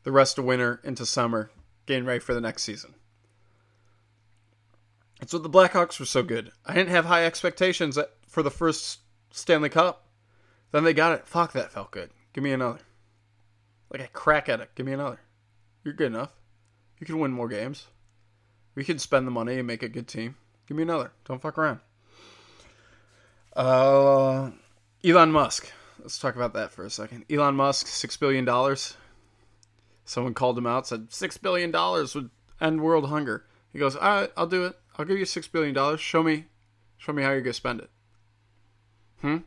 The 0.03 0.11
rest 0.11 0.37
of 0.37 0.45
winter 0.45 0.79
into 0.83 1.05
summer, 1.05 1.51
getting 1.85 2.05
ready 2.05 2.19
for 2.19 2.33
the 2.33 2.41
next 2.41 2.63
season. 2.63 2.93
That's 5.19 5.33
what 5.33 5.43
the 5.43 5.49
Blackhawks 5.49 5.99
were 5.99 6.05
so 6.05 6.23
good. 6.23 6.51
I 6.65 6.73
didn't 6.73 6.89
have 6.89 7.05
high 7.05 7.25
expectations 7.25 7.99
for 8.27 8.41
the 8.41 8.49
first 8.49 8.99
Stanley 9.31 9.69
Cup. 9.69 10.05
Then 10.71 10.83
they 10.83 10.93
got 10.93 11.13
it. 11.13 11.27
Fuck, 11.27 11.51
that 11.53 11.71
felt 11.71 11.91
good. 11.91 12.09
Give 12.33 12.43
me 12.43 12.51
another. 12.51 12.79
Like 13.91 14.01
a 14.01 14.07
crack 14.07 14.49
at 14.49 14.61
it. 14.61 14.71
Give 14.73 14.85
me 14.85 14.93
another. 14.93 15.19
You're 15.83 15.93
good 15.93 16.07
enough. 16.07 16.31
You 16.99 17.05
can 17.05 17.19
win 17.19 17.31
more 17.31 17.49
games. 17.49 17.87
We 18.73 18.83
can 18.83 18.99
spend 18.99 19.27
the 19.27 19.31
money 19.31 19.57
and 19.57 19.67
make 19.67 19.83
a 19.83 19.89
good 19.89 20.07
team. 20.07 20.35
Give 20.67 20.77
me 20.77 20.83
another. 20.83 21.11
Don't 21.25 21.41
fuck 21.41 21.57
around. 21.57 21.81
Uh, 23.55 24.51
Elon 25.03 25.31
Musk. 25.31 25.71
Let's 25.99 26.17
talk 26.17 26.35
about 26.35 26.53
that 26.53 26.71
for 26.71 26.85
a 26.85 26.89
second. 26.89 27.25
Elon 27.29 27.55
Musk, 27.55 27.87
six 27.87 28.17
billion 28.17 28.45
dollars. 28.45 28.95
Someone 30.05 30.33
called 30.33 30.57
him 30.57 30.65
out, 30.65 30.87
said 30.87 31.11
six 31.13 31.37
billion 31.37 31.71
dollars 31.71 32.15
would 32.15 32.29
end 32.59 32.81
world 32.81 33.09
hunger. 33.09 33.45
He 33.71 33.79
goes, 33.79 33.95
"All 33.95 34.21
right, 34.21 34.31
I'll 34.35 34.47
do 34.47 34.65
it. 34.65 34.75
I'll 34.97 35.05
give 35.05 35.17
you 35.17 35.25
six 35.25 35.47
billion 35.47 35.73
dollars. 35.73 35.99
Show 35.99 36.23
me, 36.23 36.45
show 36.97 37.13
me 37.13 37.23
how 37.23 37.31
you're 37.31 37.41
gonna 37.41 37.53
spend 37.53 37.81
it. 37.81 37.89
Hmm. 39.21 39.37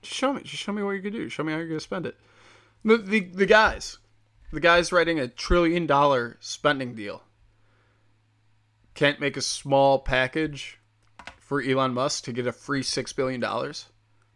Just 0.00 0.14
show 0.14 0.32
me. 0.32 0.42
Just 0.42 0.62
show 0.62 0.72
me 0.72 0.82
what 0.82 0.92
you're 0.92 1.00
gonna 1.00 1.10
do. 1.18 1.28
Show 1.28 1.44
me 1.44 1.52
how 1.52 1.58
you're 1.58 1.68
gonna 1.68 1.80
spend 1.80 2.06
it. 2.06 2.16
The 2.84 2.96
the, 2.96 3.20
the 3.20 3.46
guys, 3.46 3.98
the 4.52 4.60
guys 4.60 4.92
writing 4.92 5.20
a 5.20 5.28
trillion 5.28 5.86
dollar 5.86 6.36
spending 6.40 6.94
deal 6.94 7.22
can't 8.94 9.20
make 9.20 9.36
a 9.36 9.42
small 9.42 9.98
package 9.98 10.78
for 11.42 11.60
Elon 11.60 11.92
Musk 11.92 12.24
to 12.24 12.32
get 12.32 12.46
a 12.46 12.52
free 12.52 12.82
six 12.82 13.12
billion 13.12 13.40
dollars, 13.40 13.86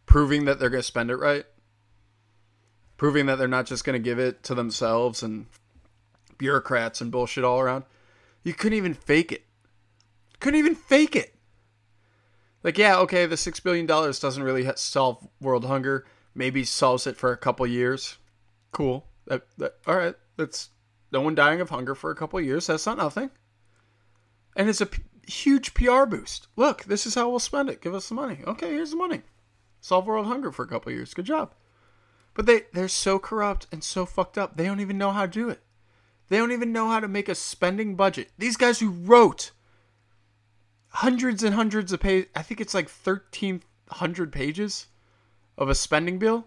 proving 0.05 0.45
that 0.45 0.59
they're 0.59 0.71
gonna 0.71 0.83
spend 0.83 1.11
it 1.11 1.16
right, 1.16 1.45
proving 2.97 3.27
that 3.27 3.37
they're 3.37 3.49
not 3.49 3.66
just 3.66 3.85
gonna 3.85 3.99
give 3.99 4.19
it 4.19 4.42
to 4.45 4.55
themselves 4.55 5.23
and 5.23 5.47
bureaucrats 6.38 7.01
and 7.01 7.11
bullshit 7.11 7.45
all 7.45 7.61
around. 7.61 7.85
You 8.42 8.55
couldn't 8.55 8.77
even 8.77 8.95
fake 8.95 9.33
it. 9.33 9.45
Couldn't 10.40 10.59
even 10.59 10.75
fake 10.75 11.16
it. 11.16 11.35
Like, 12.62 12.79
yeah, 12.79 12.99
okay, 12.99 13.27
the 13.27 13.37
six 13.37 13.61
billion 13.61 13.87
dollars 13.87 14.19
doesn't 14.19 14.42
really 14.42 14.69
solve 14.77 15.27
world 15.40 15.64
hunger. 15.64 16.05
Maybe 16.35 16.64
solves 16.64 17.07
it 17.07 17.16
for 17.16 17.33
a 17.33 17.37
couple 17.37 17.66
years. 17.66 18.19
Cool. 18.73 19.07
That, 19.27 19.47
that 19.59 19.77
all 19.87 19.97
right. 19.97 20.14
That's 20.37 20.71
no 21.12 21.21
one 21.21 21.35
dying 21.35 21.61
of 21.61 21.71
hunger 21.71 21.95
for 21.95 22.11
a 22.11 22.16
couple 22.16 22.40
years. 22.40 22.66
That's 22.66 22.85
not 22.85 22.99
nothing. 22.99 23.31
And 24.57 24.69
it's 24.69 24.81
a 24.81 24.88
huge 25.26 25.74
PR 25.74 26.04
boost. 26.04 26.48
Look, 26.56 26.84
this 26.84 27.06
is 27.06 27.14
how 27.14 27.28
we'll 27.28 27.38
spend 27.38 27.68
it. 27.68 27.80
Give 27.80 27.94
us 27.94 28.08
the 28.08 28.14
money. 28.14 28.40
Okay, 28.46 28.70
here's 28.70 28.90
the 28.90 28.96
money. 28.96 29.22
Solve 29.80 30.06
world 30.06 30.26
hunger 30.26 30.50
for 30.50 30.64
a 30.64 30.68
couple 30.68 30.92
years. 30.92 31.14
Good 31.14 31.26
job. 31.26 31.54
But 32.34 32.46
they 32.46 32.62
they're 32.72 32.88
so 32.88 33.18
corrupt 33.18 33.66
and 33.72 33.82
so 33.82 34.04
fucked 34.04 34.36
up. 34.36 34.56
They 34.56 34.64
don't 34.64 34.80
even 34.80 34.98
know 34.98 35.12
how 35.12 35.26
to 35.26 35.32
do 35.32 35.48
it. 35.48 35.60
They 36.28 36.38
don't 36.38 36.52
even 36.52 36.72
know 36.72 36.88
how 36.88 37.00
to 37.00 37.08
make 37.08 37.28
a 37.28 37.34
spending 37.34 37.94
budget. 37.94 38.30
These 38.36 38.56
guys 38.56 38.80
who 38.80 38.90
wrote 38.90 39.52
hundreds 40.88 41.42
and 41.42 41.54
hundreds 41.54 41.92
of 41.92 42.00
pages. 42.00 42.28
I 42.34 42.42
think 42.42 42.60
it's 42.60 42.74
like 42.74 42.88
1,300 42.88 44.32
pages 44.32 44.86
of 45.56 45.68
a 45.68 45.74
spending 45.74 46.18
bill. 46.18 46.46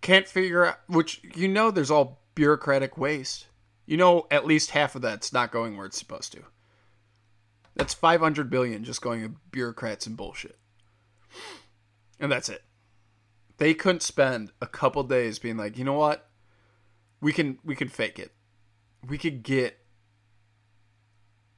Can't 0.00 0.28
figure 0.28 0.66
out, 0.66 0.78
which 0.86 1.20
you 1.34 1.48
know 1.48 1.70
there's 1.70 1.90
all 1.90 2.20
bureaucratic 2.34 2.96
waste. 2.96 3.46
You 3.88 3.96
know 3.96 4.26
at 4.30 4.44
least 4.44 4.72
half 4.72 4.94
of 4.94 5.00
that's 5.00 5.32
not 5.32 5.50
going 5.50 5.74
where 5.74 5.86
it's 5.86 5.98
supposed 5.98 6.30
to. 6.32 6.42
That's 7.74 7.94
500 7.94 8.50
billion 8.50 8.84
just 8.84 9.00
going 9.00 9.22
to 9.22 9.34
bureaucrats 9.50 10.06
and 10.06 10.14
bullshit. 10.14 10.58
And 12.20 12.30
that's 12.30 12.50
it. 12.50 12.64
They 13.56 13.72
couldn't 13.72 14.02
spend 14.02 14.52
a 14.60 14.66
couple 14.66 15.02
days 15.04 15.38
being 15.38 15.56
like, 15.56 15.78
you 15.78 15.84
know 15.84 15.94
what? 15.94 16.28
We 17.22 17.32
can 17.32 17.60
we 17.64 17.74
can 17.74 17.88
fake 17.88 18.18
it. 18.18 18.32
We 19.08 19.16
could 19.16 19.42
get 19.42 19.78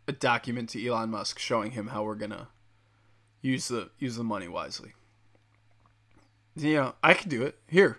a 0.07 0.13
document 0.13 0.69
to 0.71 0.87
Elon 0.87 1.11
Musk 1.11 1.41
showing 1.41 1.73
him 1.73 1.89
how 1.89 2.05
we're 2.05 2.15
gonna 2.15 2.47
use 3.43 3.67
the 3.67 3.91
use 3.99 4.15
the 4.15 4.23
money 4.23 4.47
wisely. 4.47 4.93
You 6.55 6.75
know, 6.75 6.95
I 7.03 7.15
could 7.15 7.29
do 7.29 7.43
it. 7.43 7.59
Here, 7.67 7.99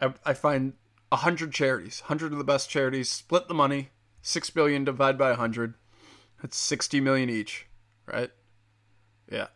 I, 0.00 0.14
I 0.24 0.34
find 0.34 0.74
a 1.12 1.16
hundred 1.16 1.52
charities, 1.52 2.00
hundred 2.00 2.32
of 2.32 2.38
the 2.38 2.44
best 2.44 2.68
charities. 2.68 3.08
Split 3.08 3.46
the 3.46 3.54
money, 3.54 3.90
six 4.20 4.50
billion 4.50 4.84
divided 4.84 5.18
by 5.18 5.30
a 5.30 5.36
hundred. 5.36 5.74
That's 6.40 6.56
sixty 6.56 7.00
million 7.00 7.30
each, 7.30 7.66
right? 8.06 8.30
Yeah. 9.30 9.48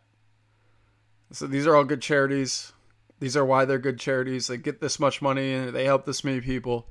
So 1.33 1.47
these 1.47 1.67
are 1.67 1.75
all 1.75 1.83
good 1.83 2.01
charities. 2.01 2.71
These 3.19 3.35
are 3.35 3.43
why 3.43 3.65
they're 3.65 3.79
good 3.79 3.99
charities. 3.99 4.47
They 4.47 4.57
get 4.57 4.79
this 4.79 4.99
much 4.99 5.21
money 5.21 5.53
and 5.53 5.75
they 5.75 5.83
help 5.83 6.05
this 6.05 6.23
many 6.23 6.39
people, 6.39 6.87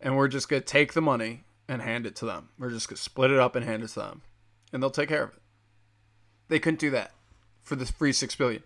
and 0.00 0.16
we're 0.16 0.28
just 0.28 0.48
gonna 0.48 0.60
take 0.60 0.92
the 0.92 1.02
money 1.02 1.42
and 1.66 1.82
hand 1.82 2.06
it 2.06 2.14
to 2.16 2.26
them. 2.26 2.50
We're 2.58 2.70
just 2.70 2.88
gonna 2.88 2.98
split 2.98 3.32
it 3.32 3.40
up 3.40 3.56
and 3.56 3.64
hand 3.64 3.82
it 3.82 3.88
to 3.88 4.00
them 4.00 4.22
and 4.74 4.82
they'll 4.82 4.90
take 4.90 5.08
care 5.08 5.22
of 5.22 5.30
it. 5.30 5.40
They 6.48 6.58
couldn't 6.58 6.80
do 6.80 6.90
that 6.90 7.12
for 7.62 7.76
the 7.76 7.86
free 7.86 8.12
six 8.12 8.34
billion. 8.34 8.62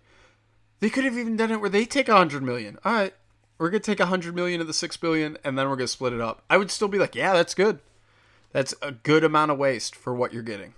They 0.81 0.89
could 0.89 1.05
have 1.05 1.17
even 1.17 1.37
done 1.37 1.51
it 1.51 1.61
where 1.61 1.69
they 1.69 1.85
take 1.85 2.09
a 2.09 2.17
hundred 2.17 2.43
million. 2.43 2.77
All 2.83 2.91
right, 2.91 3.13
we're 3.59 3.69
gonna 3.69 3.79
take 3.79 3.99
a 3.99 4.07
hundred 4.07 4.33
million 4.33 4.61
of 4.61 4.67
the 4.67 4.73
six 4.73 4.97
billion, 4.97 5.37
and 5.43 5.57
then 5.57 5.69
we're 5.69 5.75
gonna 5.75 5.87
split 5.87 6.13
it 6.13 6.21
up. 6.21 6.43
I 6.49 6.57
would 6.57 6.71
still 6.71 6.87
be 6.87 6.97
like, 6.97 7.13
yeah, 7.13 7.33
that's 7.33 7.53
good. 7.53 7.79
That's 8.51 8.73
a 8.81 8.91
good 8.91 9.23
amount 9.23 9.51
of 9.51 9.59
waste 9.59 9.95
for 9.95 10.15
what 10.15 10.33
you're 10.33 10.41
getting. 10.41 10.73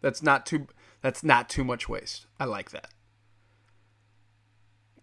That's 0.00 0.22
not 0.22 0.46
too. 0.46 0.68
That's 1.02 1.22
not 1.22 1.48
too 1.48 1.64
much 1.64 1.88
waste. 1.88 2.26
I 2.40 2.46
like 2.46 2.70
that. 2.70 2.88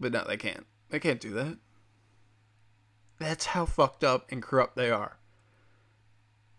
But 0.00 0.12
no, 0.12 0.24
they 0.26 0.36
can't. 0.36 0.66
They 0.90 0.98
can't 0.98 1.20
do 1.20 1.30
that. 1.34 1.58
That's 3.18 3.46
how 3.46 3.66
fucked 3.66 4.02
up 4.02 4.26
and 4.30 4.42
corrupt 4.42 4.76
they 4.76 4.90
are 4.90 5.18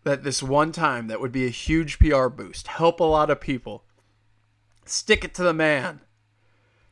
that 0.08 0.24
this 0.24 0.42
one 0.42 0.72
time 0.72 1.08
that 1.08 1.20
would 1.20 1.34
be 1.34 1.46
a 1.46 1.50
huge 1.50 2.00
PR 2.00 2.28
boost, 2.28 2.68
help 2.68 3.02
a 3.02 3.04
lot 3.04 3.30
of 3.30 3.42
people. 3.42 3.84
Stick 4.86 5.26
it 5.26 5.34
to 5.36 5.44
the 5.44 5.54
man. 5.54 6.00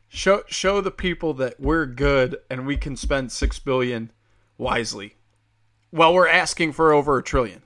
Show 0.08 0.42
show 0.46 0.80
the 0.80 0.90
people 0.90 1.34
that 1.34 1.60
we're 1.60 1.86
good 1.86 2.38
and 2.48 2.66
we 2.66 2.76
can 2.76 2.96
spend 2.96 3.32
6 3.32 3.58
billion 3.60 4.12
wisely. 4.56 5.16
While 5.90 6.14
we're 6.14 6.28
asking 6.28 6.72
for 6.72 6.92
over 6.92 7.18
a 7.18 7.22
trillion. 7.22 7.62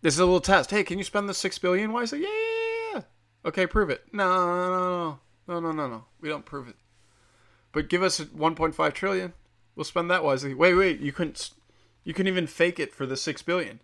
This 0.00 0.14
is 0.14 0.20
a 0.20 0.24
little 0.24 0.40
test. 0.40 0.70
Hey, 0.70 0.84
can 0.84 0.98
you 0.98 1.04
spend 1.04 1.28
the 1.28 1.34
6 1.34 1.58
billion 1.58 1.92
wisely? 1.92 2.20
Yeah, 2.20 2.28
yeah, 2.28 2.90
yeah. 2.94 3.00
Okay, 3.44 3.66
prove 3.66 3.90
it. 3.90 4.02
No, 4.12 4.28
no, 4.28 4.70
no. 4.70 5.18
No, 5.48 5.60
no, 5.60 5.72
no, 5.72 5.88
no. 5.88 6.04
We 6.20 6.28
don't 6.28 6.44
prove 6.44 6.68
it. 6.68 6.76
But 7.72 7.88
give 7.88 8.02
us 8.02 8.20
1.5 8.20 8.92
trillion. 8.92 9.32
We'll 9.74 9.84
spend 9.84 10.10
that 10.10 10.24
wisely. 10.24 10.54
Wait, 10.54 10.74
wait. 10.74 11.00
You 11.00 11.12
couldn't 11.12 11.50
you 12.08 12.14
can 12.14 12.26
even 12.26 12.46
fake 12.46 12.80
it 12.80 12.94
for 12.94 13.04
the 13.04 13.18
six 13.18 13.42
billion. 13.42 13.80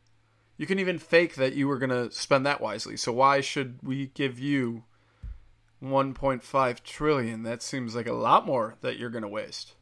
You 0.57 0.67
can 0.67 0.79
even 0.79 0.99
fake 0.99 1.35
that 1.35 1.53
you 1.55 1.69
were 1.69 1.79
gonna 1.79 2.11
spend 2.11 2.47
that 2.47 2.61
wisely. 2.61 2.97
So 2.97 3.13
why 3.13 3.43
should 3.43 3.79
we 3.83 4.07
give 4.07 4.39
you 4.39 4.85
1.5 5.85 6.83
trillion? 6.83 7.43
That 7.43 7.63
seems 7.63 7.95
like 7.95 8.07
a 8.07 8.13
lot 8.13 8.47
more 8.47 8.77
that 8.81 8.99
you're 8.99 9.11
gonna 9.11 9.29
waste. 9.29 9.75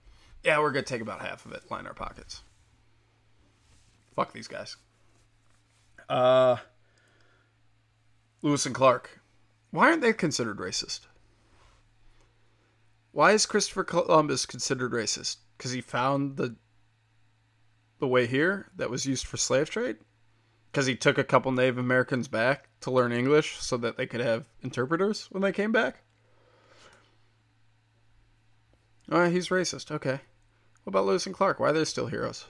Yeah, 0.43 0.59
we're 0.59 0.73
gonna 0.73 0.83
take 0.83 1.03
about 1.03 1.21
half 1.21 1.47
of 1.47 1.53
it, 1.53 1.71
line 1.71 1.87
our 1.87 1.95
pockets. 1.95 2.43
Fuck 4.15 4.33
these 4.33 4.49
guys. 4.49 4.77
Uh, 6.09 6.57
Lewis 8.43 8.67
and 8.67 8.75
Clark. 8.75 9.21
Why 9.71 9.89
aren't 9.89 10.03
they 10.03 10.13
considered 10.13 10.59
racist? 10.59 11.01
why 13.13 13.33
is 13.33 13.47
Christopher 13.47 13.85
Columbus 13.85 14.47
considered 14.47 14.93
racist? 14.93 15.37
Because 15.57 15.71
he 15.71 15.81
found 15.81 16.37
the 16.37 16.57
the 17.99 18.09
way 18.09 18.27
here 18.27 18.69
that 18.75 18.91
was 18.91 19.07
used 19.07 19.27
for 19.27 19.37
slave 19.37 19.71
trade? 19.71 19.99
Because 20.73 20.87
he 20.87 20.97
took 20.97 21.19
a 21.19 21.25
couple 21.25 21.53
Native 21.53 21.77
Americans 21.77 22.29
back 22.29 22.69
to 22.81 22.91
learn 22.91 23.13
English 23.13 23.59
so 23.59 23.77
that 23.77 23.99
they 23.99 24.07
could 24.07 24.23
have 24.23 24.47
interpreters 24.63 25.27
when 25.31 25.43
they 25.43 25.53
came 25.53 25.71
back? 25.71 26.03
Oh, 29.11 29.29
he's 29.29 29.51
racist. 29.51 29.91
Okay. 29.91 30.21
What 30.85 30.91
about 30.91 31.05
Lewis 31.05 31.27
and 31.27 31.35
Clark? 31.35 31.61
Why 31.61 31.71
are 31.71 31.73
they 31.73 31.85
still 31.85 32.07
heroes? 32.07 32.47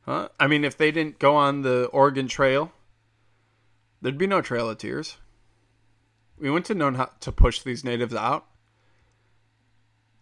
Huh? 0.00 0.30
I 0.40 0.48
mean, 0.48 0.64
if 0.64 0.76
they 0.76 0.90
didn't 0.90 1.20
go 1.20 1.36
on 1.36 1.62
the 1.62 1.84
Oregon 1.92 2.26
Trail, 2.26 2.72
there'd 4.00 4.18
be 4.18 4.26
no 4.26 4.42
Trail 4.42 4.68
of 4.68 4.78
Tears. 4.78 5.16
We 6.36 6.50
wouldn't 6.50 6.68
have 6.68 6.76
known 6.76 6.96
how 6.96 7.10
to 7.20 7.30
push 7.30 7.62
these 7.62 7.84
natives 7.84 8.16
out. 8.16 8.46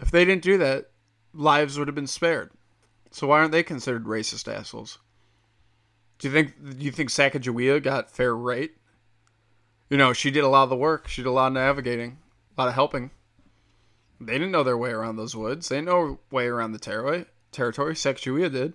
If 0.00 0.10
they 0.10 0.26
didn't 0.26 0.42
do 0.42 0.58
that, 0.58 0.90
lives 1.32 1.78
would 1.78 1.88
have 1.88 1.94
been 1.94 2.06
spared. 2.06 2.50
So 3.10 3.28
why 3.28 3.38
aren't 3.38 3.52
they 3.52 3.62
considered 3.62 4.04
racist 4.04 4.52
assholes? 4.52 4.98
Do 6.20 6.28
you 6.28 6.34
think 6.34 6.78
do 6.78 6.84
you 6.84 6.92
think 6.92 7.08
Sacagawea 7.08 7.82
got 7.82 8.10
fair 8.10 8.36
rate? 8.36 8.76
You 9.88 9.96
know, 9.96 10.12
she 10.12 10.30
did 10.30 10.44
a 10.44 10.48
lot 10.48 10.64
of 10.64 10.70
the 10.70 10.76
work. 10.76 11.08
She 11.08 11.22
did 11.22 11.28
a 11.28 11.32
lot 11.32 11.48
of 11.48 11.54
navigating, 11.54 12.18
a 12.56 12.60
lot 12.60 12.68
of 12.68 12.74
helping. 12.74 13.10
They 14.20 14.34
didn't 14.34 14.52
know 14.52 14.62
their 14.62 14.76
way 14.76 14.90
around 14.90 15.16
those 15.16 15.34
woods. 15.34 15.68
They 15.68 15.76
didn't 15.76 15.88
know 15.88 16.20
way 16.30 16.46
around 16.46 16.72
the 16.72 16.78
territory. 16.78 17.24
Territory. 17.52 17.94
Sacagawea 17.94 18.52
did. 18.52 18.74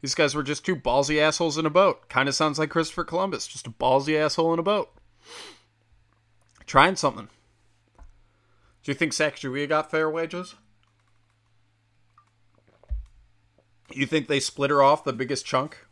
These 0.00 0.14
guys 0.14 0.34
were 0.34 0.42
just 0.42 0.64
two 0.64 0.74
ballsy 0.74 1.20
assholes 1.20 1.58
in 1.58 1.66
a 1.66 1.70
boat. 1.70 2.08
Kind 2.08 2.30
of 2.30 2.34
sounds 2.34 2.58
like 2.58 2.70
Christopher 2.70 3.04
Columbus, 3.04 3.46
just 3.46 3.66
a 3.66 3.70
ballsy 3.70 4.18
asshole 4.18 4.54
in 4.54 4.58
a 4.58 4.62
boat. 4.62 4.90
Trying 6.64 6.96
something. 6.96 7.28
Do 8.82 8.90
you 8.90 8.94
think 8.94 9.12
Sacagawea 9.12 9.68
got 9.68 9.90
fair 9.90 10.08
wages? 10.08 10.54
You 13.92 14.06
think 14.06 14.28
they 14.28 14.40
split 14.40 14.70
her 14.70 14.82
off 14.82 15.04
the 15.04 15.12
biggest 15.12 15.44
chunk 15.44 15.85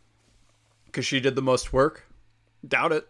because 0.95 1.05
she 1.05 1.19
did 1.19 1.35
the 1.35 1.43
most 1.43 1.73
work? 1.73 2.05
Doubt 2.67 2.93
it. 2.93 3.09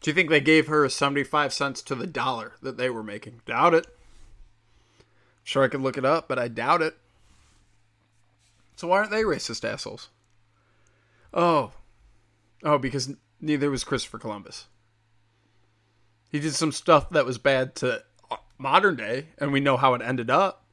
Do 0.00 0.10
you 0.10 0.14
think 0.14 0.30
they 0.30 0.40
gave 0.40 0.68
her 0.68 0.88
75 0.88 1.52
cents 1.52 1.82
to 1.82 1.94
the 1.94 2.06
dollar 2.06 2.54
that 2.62 2.78
they 2.78 2.88
were 2.88 3.02
making? 3.02 3.42
Doubt 3.44 3.74
it. 3.74 3.86
Sure, 5.44 5.64
I 5.64 5.68
could 5.68 5.82
look 5.82 5.98
it 5.98 6.04
up, 6.06 6.28
but 6.28 6.38
I 6.38 6.48
doubt 6.48 6.80
it. 6.80 6.96
So 8.74 8.88
why 8.88 8.98
aren't 8.98 9.10
they 9.10 9.22
racist 9.22 9.70
assholes? 9.70 10.08
Oh. 11.34 11.72
Oh, 12.64 12.78
because 12.78 13.12
neither 13.38 13.70
was 13.70 13.84
Christopher 13.84 14.18
Columbus. 14.18 14.64
He 16.30 16.40
did 16.40 16.54
some 16.54 16.72
stuff 16.72 17.10
that 17.10 17.26
was 17.26 17.36
bad 17.36 17.74
to 17.76 18.02
modern 18.56 18.96
day, 18.96 19.26
and 19.36 19.52
we 19.52 19.60
know 19.60 19.76
how 19.76 19.92
it 19.92 20.00
ended 20.00 20.30
up. 20.30 20.64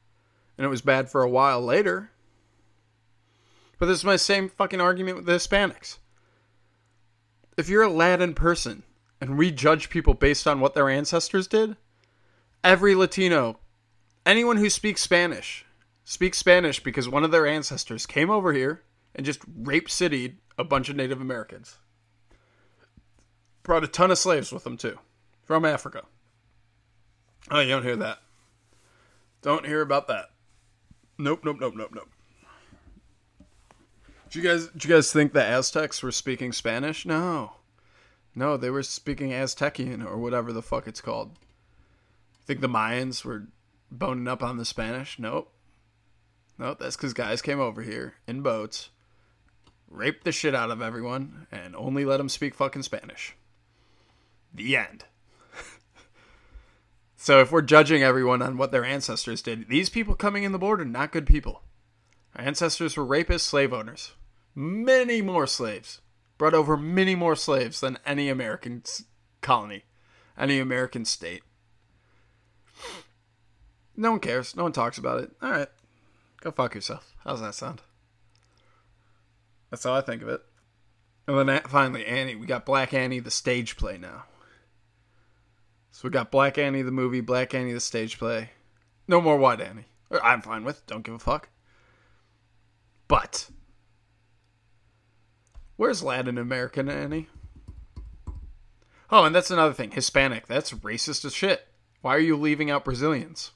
And 0.56 0.64
it 0.64 0.70
was 0.70 0.80
bad 0.80 1.10
for 1.10 1.22
a 1.22 1.28
while 1.28 1.60
later. 1.60 2.10
But 3.78 3.86
this 3.86 3.98
is 3.98 4.04
my 4.04 4.16
same 4.16 4.48
fucking 4.48 4.80
argument 4.80 5.16
with 5.16 5.26
the 5.26 5.32
Hispanics. 5.32 5.98
If 7.56 7.68
you're 7.68 7.82
a 7.82 7.88
Latin 7.88 8.34
person 8.34 8.82
and 9.20 9.38
we 9.38 9.50
judge 9.50 9.90
people 9.90 10.14
based 10.14 10.46
on 10.46 10.60
what 10.60 10.74
their 10.74 10.88
ancestors 10.88 11.46
did, 11.46 11.76
every 12.62 12.94
Latino, 12.94 13.58
anyone 14.26 14.56
who 14.56 14.70
speaks 14.70 15.02
Spanish, 15.02 15.64
speaks 16.04 16.38
Spanish 16.38 16.82
because 16.82 17.08
one 17.08 17.24
of 17.24 17.30
their 17.30 17.46
ancestors 17.46 18.06
came 18.06 18.30
over 18.30 18.52
here 18.52 18.82
and 19.14 19.24
just 19.24 19.40
rape 19.56 19.88
cityed 19.88 20.36
a 20.58 20.64
bunch 20.64 20.88
of 20.88 20.96
Native 20.96 21.20
Americans. 21.20 21.78
Brought 23.62 23.84
a 23.84 23.88
ton 23.88 24.10
of 24.10 24.18
slaves 24.18 24.52
with 24.52 24.64
them 24.64 24.76
too, 24.76 24.98
from 25.44 25.64
Africa. 25.64 26.02
Oh, 27.50 27.60
you 27.60 27.68
don't 27.68 27.82
hear 27.82 27.96
that. 27.96 28.18
Don't 29.42 29.66
hear 29.66 29.80
about 29.80 30.08
that. 30.08 30.30
Nope, 31.18 31.40
nope, 31.44 31.58
nope, 31.60 31.74
nope, 31.76 31.90
nope. 31.94 32.08
Do 34.34 34.40
you 34.40 34.48
guys 34.48 34.66
do 34.76 34.88
you 34.88 34.92
guys 34.96 35.12
think 35.12 35.32
the 35.32 35.44
Aztecs 35.44 36.02
were 36.02 36.10
speaking 36.10 36.52
Spanish? 36.52 37.06
No. 37.06 37.52
No, 38.34 38.56
they 38.56 38.68
were 38.68 38.82
speaking 38.82 39.30
Aztecian 39.30 40.04
or 40.04 40.16
whatever 40.16 40.52
the 40.52 40.60
fuck 40.60 40.88
it's 40.88 41.00
called. 41.00 41.38
Think 42.44 42.60
the 42.60 42.68
Mayans 42.68 43.24
were 43.24 43.46
boning 43.92 44.26
up 44.26 44.42
on 44.42 44.56
the 44.56 44.64
Spanish? 44.64 45.20
Nope. 45.20 45.52
Nope, 46.58 46.80
that's 46.80 46.96
because 46.96 47.12
guys 47.12 47.42
came 47.42 47.60
over 47.60 47.82
here 47.82 48.14
in 48.26 48.42
boats, 48.42 48.90
raped 49.88 50.24
the 50.24 50.32
shit 50.32 50.52
out 50.52 50.72
of 50.72 50.82
everyone, 50.82 51.46
and 51.52 51.76
only 51.76 52.04
let 52.04 52.16
them 52.16 52.28
speak 52.28 52.56
fucking 52.56 52.82
Spanish. 52.82 53.36
The 54.52 54.76
end. 54.76 55.04
so 57.16 57.40
if 57.40 57.52
we're 57.52 57.62
judging 57.62 58.02
everyone 58.02 58.42
on 58.42 58.56
what 58.56 58.72
their 58.72 58.84
ancestors 58.84 59.42
did, 59.42 59.68
these 59.68 59.90
people 59.90 60.16
coming 60.16 60.42
in 60.42 60.50
the 60.50 60.58
border, 60.58 60.84
not 60.84 61.12
good 61.12 61.28
people. 61.28 61.62
Our 62.34 62.44
ancestors 62.44 62.96
were 62.96 63.06
rapists, 63.06 63.42
slave 63.42 63.72
owners 63.72 64.14
many 64.54 65.22
more 65.22 65.46
slaves, 65.46 66.00
brought 66.38 66.54
over 66.54 66.76
many 66.76 67.14
more 67.14 67.36
slaves 67.36 67.80
than 67.80 67.98
any 68.06 68.28
American 68.28 68.82
colony, 69.40 69.84
any 70.38 70.58
American 70.58 71.04
state. 71.04 71.42
No 73.96 74.12
one 74.12 74.20
cares. 74.20 74.56
No 74.56 74.64
one 74.64 74.72
talks 74.72 74.98
about 74.98 75.20
it. 75.20 75.30
All 75.40 75.50
right. 75.50 75.68
Go 76.40 76.50
fuck 76.50 76.74
yourself. 76.74 77.14
How's 77.22 77.40
that 77.40 77.54
sound? 77.54 77.80
That's 79.70 79.84
how 79.84 79.94
I 79.94 80.00
think 80.00 80.22
of 80.22 80.28
it. 80.28 80.42
And 81.26 81.48
then 81.48 81.60
finally, 81.68 82.04
Annie. 82.04 82.36
We 82.36 82.46
got 82.46 82.66
Black 82.66 82.92
Annie, 82.92 83.20
the 83.20 83.30
stage 83.30 83.76
play 83.76 83.96
now. 83.96 84.24
So 85.90 86.02
we 86.04 86.10
got 86.10 86.30
Black 86.30 86.58
Annie, 86.58 86.82
the 86.82 86.90
movie, 86.90 87.20
Black 87.20 87.54
Annie, 87.54 87.72
the 87.72 87.80
stage 87.80 88.18
play. 88.18 88.50
No 89.06 89.20
more 89.20 89.36
White 89.36 89.60
Annie. 89.60 89.86
I'm 90.22 90.42
fine 90.42 90.64
with. 90.64 90.84
Don't 90.86 91.04
give 91.04 91.14
a 91.14 91.18
fuck. 91.18 91.48
But 93.08 93.48
Where's 95.76 96.02
Latin 96.02 96.38
American 96.38 96.88
Annie? 96.88 97.28
Oh, 99.10 99.24
and 99.24 99.34
that's 99.34 99.50
another 99.50 99.74
thing. 99.74 99.90
Hispanic. 99.90 100.46
That's 100.46 100.72
racist 100.72 101.24
as 101.24 101.34
shit. 101.34 101.66
Why 102.00 102.14
are 102.14 102.20
you 102.20 102.36
leaving 102.36 102.70
out 102.70 102.84
Brazilians? 102.84 103.52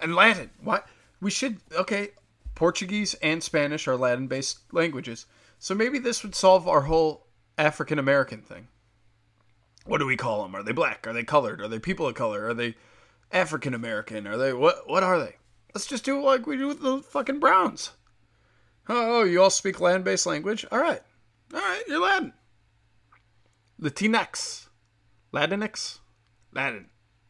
And 0.00 0.14
Latin. 0.14 0.50
What? 0.62 0.86
We 1.20 1.30
should. 1.30 1.58
Okay. 1.72 2.10
Portuguese 2.54 3.14
and 3.22 3.42
Spanish 3.42 3.86
are 3.86 3.96
Latin 3.96 4.26
based 4.26 4.60
languages. 4.72 5.26
So 5.58 5.74
maybe 5.74 5.98
this 5.98 6.22
would 6.22 6.34
solve 6.34 6.66
our 6.66 6.82
whole 6.82 7.26
African 7.56 7.98
American 7.98 8.42
thing. 8.42 8.68
What 9.84 9.98
do 9.98 10.06
we 10.06 10.16
call 10.16 10.42
them? 10.42 10.54
Are 10.54 10.62
they 10.62 10.72
black? 10.72 11.06
Are 11.06 11.12
they 11.12 11.24
colored? 11.24 11.60
Are 11.60 11.68
they 11.68 11.78
people 11.78 12.06
of 12.06 12.14
color? 12.14 12.46
Are 12.46 12.54
they 12.54 12.74
African 13.32 13.74
American? 13.74 14.26
Are 14.26 14.36
they 14.36 14.52
what? 14.52 14.88
What 14.88 15.02
are 15.02 15.18
they? 15.18 15.36
Let's 15.74 15.86
just 15.86 16.04
do 16.04 16.18
it 16.18 16.22
like 16.22 16.46
we 16.46 16.56
do 16.56 16.68
with 16.68 16.82
the 16.82 16.98
fucking 16.98 17.40
Browns. 17.40 17.92
Oh, 18.88 19.20
oh, 19.20 19.24
you 19.24 19.42
all 19.42 19.50
speak 19.50 19.80
land 19.80 20.04
based 20.04 20.26
language? 20.26 20.64
All 20.72 20.78
right. 20.78 21.00
All 21.52 21.60
right, 21.60 21.82
you're 21.86 22.00
Latin. 22.00 22.32
Latinx. 23.80 24.68
Latinx? 25.32 25.98
Latin. 26.52 26.86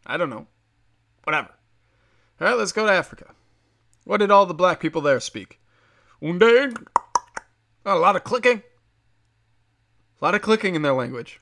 I 0.07 0.17
don't 0.17 0.31
know. 0.31 0.47
Whatever. 1.25 1.51
All 2.41 2.49
right, 2.49 2.57
let's 2.57 2.73
go 2.73 2.87
to 2.87 2.93
Africa. 2.93 3.35
What 4.05 4.19
did 4.19 4.31
all 4.31 4.47
the 4.47 4.55
black 4.55 4.81
people 4.81 5.03
there 5.03 5.21
speak? 5.21 5.61
Unde? 6.23 6.87
Oh, 7.85 7.99
a 7.99 7.99
lot 7.99 8.17
of 8.17 8.25
clicking. 8.25 8.63
A 10.21 10.25
lot 10.25 10.35
of 10.35 10.43
clicking 10.43 10.75
in 10.75 10.83
their 10.83 10.95
language. 10.95 11.41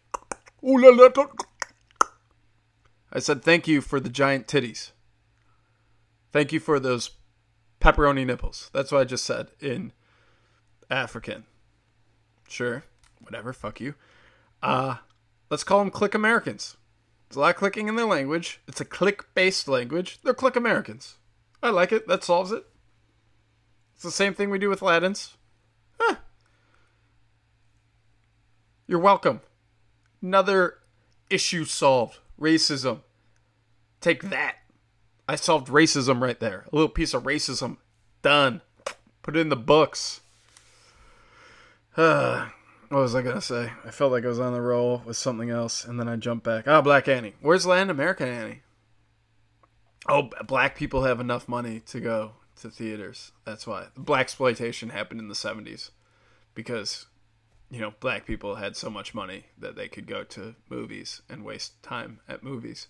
I 3.12 3.18
said 3.18 3.42
thank 3.42 3.68
you 3.68 3.80
for 3.80 4.00
the 4.00 4.08
giant 4.08 4.46
titties. 4.46 4.92
Thank 6.32 6.52
you 6.52 6.60
for 6.60 6.80
those 6.80 7.10
pepperoni 7.80 8.26
nipples. 8.26 8.70
That's 8.72 8.90
what 8.90 9.00
I 9.00 9.04
just 9.04 9.24
said 9.24 9.48
in 9.60 9.92
African. 10.90 11.44
Sure. 12.48 12.84
Whatever. 13.20 13.52
Fuck 13.52 13.80
you. 13.80 13.94
Uh, 14.62 14.96
let's 15.50 15.64
call 15.64 15.80
them 15.80 15.90
click 15.90 16.14
Americans. 16.14 16.76
There's 17.28 17.36
a 17.36 17.40
lot 17.40 17.50
of 17.50 17.56
clicking 17.56 17.88
in 17.88 17.96
their 17.96 18.06
language. 18.06 18.60
It's 18.68 18.80
a 18.80 18.84
click 18.84 19.24
based 19.34 19.68
language. 19.68 20.20
They're 20.22 20.34
click 20.34 20.56
Americans. 20.56 21.16
I 21.62 21.70
like 21.70 21.92
it. 21.92 22.06
That 22.06 22.24
solves 22.24 22.52
it. 22.52 22.64
It's 23.94 24.02
the 24.02 24.10
same 24.10 24.34
thing 24.34 24.50
we 24.50 24.58
do 24.58 24.68
with 24.68 24.82
Latins. 24.82 25.36
Huh. 25.98 26.16
You're 28.86 29.00
welcome. 29.00 29.40
Another 30.22 30.74
issue 31.30 31.64
solved. 31.64 32.18
Racism. 32.40 33.00
Take 34.00 34.24
that. 34.24 34.56
I 35.28 35.34
solved 35.34 35.68
racism 35.68 36.20
right 36.20 36.38
there. 36.38 36.66
A 36.70 36.76
little 36.76 36.88
piece 36.88 37.14
of 37.14 37.24
racism. 37.24 37.78
Done. 38.22 38.60
Put 39.22 39.36
it 39.36 39.40
in 39.40 39.48
the 39.48 39.56
books. 39.56 40.20
Uh, 41.96 42.48
what 42.88 43.00
was 43.00 43.14
I 43.14 43.22
gonna 43.22 43.40
say? 43.40 43.72
I 43.84 43.90
felt 43.90 44.12
like 44.12 44.24
I 44.24 44.28
was 44.28 44.40
on 44.40 44.52
the 44.52 44.60
roll 44.60 45.02
with 45.04 45.16
something 45.16 45.50
else, 45.50 45.84
and 45.84 45.98
then 45.98 46.08
I 46.08 46.16
jumped 46.16 46.44
back. 46.44 46.68
Ah, 46.68 46.80
Black 46.80 47.08
Annie. 47.08 47.34
Where's 47.40 47.66
Latin 47.66 47.90
American 47.90 48.28
Annie? 48.28 48.62
Oh, 50.08 50.30
black 50.46 50.76
people 50.76 51.02
have 51.02 51.18
enough 51.18 51.48
money 51.48 51.80
to 51.80 52.00
go 52.00 52.32
to 52.60 52.70
theaters. 52.70 53.32
That's 53.44 53.66
why 53.66 53.86
blaxploitation 53.98 54.92
happened 54.92 55.20
in 55.20 55.28
the 55.28 55.34
'70s, 55.34 55.90
because 56.54 57.06
you 57.70 57.80
know 57.80 57.94
black 57.98 58.24
people 58.24 58.56
had 58.56 58.76
so 58.76 58.88
much 58.88 59.14
money 59.14 59.46
that 59.58 59.74
they 59.74 59.88
could 59.88 60.06
go 60.06 60.22
to 60.22 60.54
movies 60.70 61.22
and 61.28 61.44
waste 61.44 61.82
time 61.82 62.20
at 62.28 62.44
movies. 62.44 62.86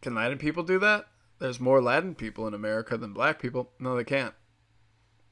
Can 0.00 0.14
Latin 0.14 0.38
people 0.38 0.62
do 0.62 0.78
that? 0.78 1.06
There's 1.38 1.60
more 1.60 1.82
Latin 1.82 2.14
people 2.14 2.46
in 2.46 2.54
America 2.54 2.96
than 2.96 3.12
black 3.12 3.40
people. 3.40 3.70
No, 3.78 3.96
they 3.96 4.04
can't. 4.04 4.34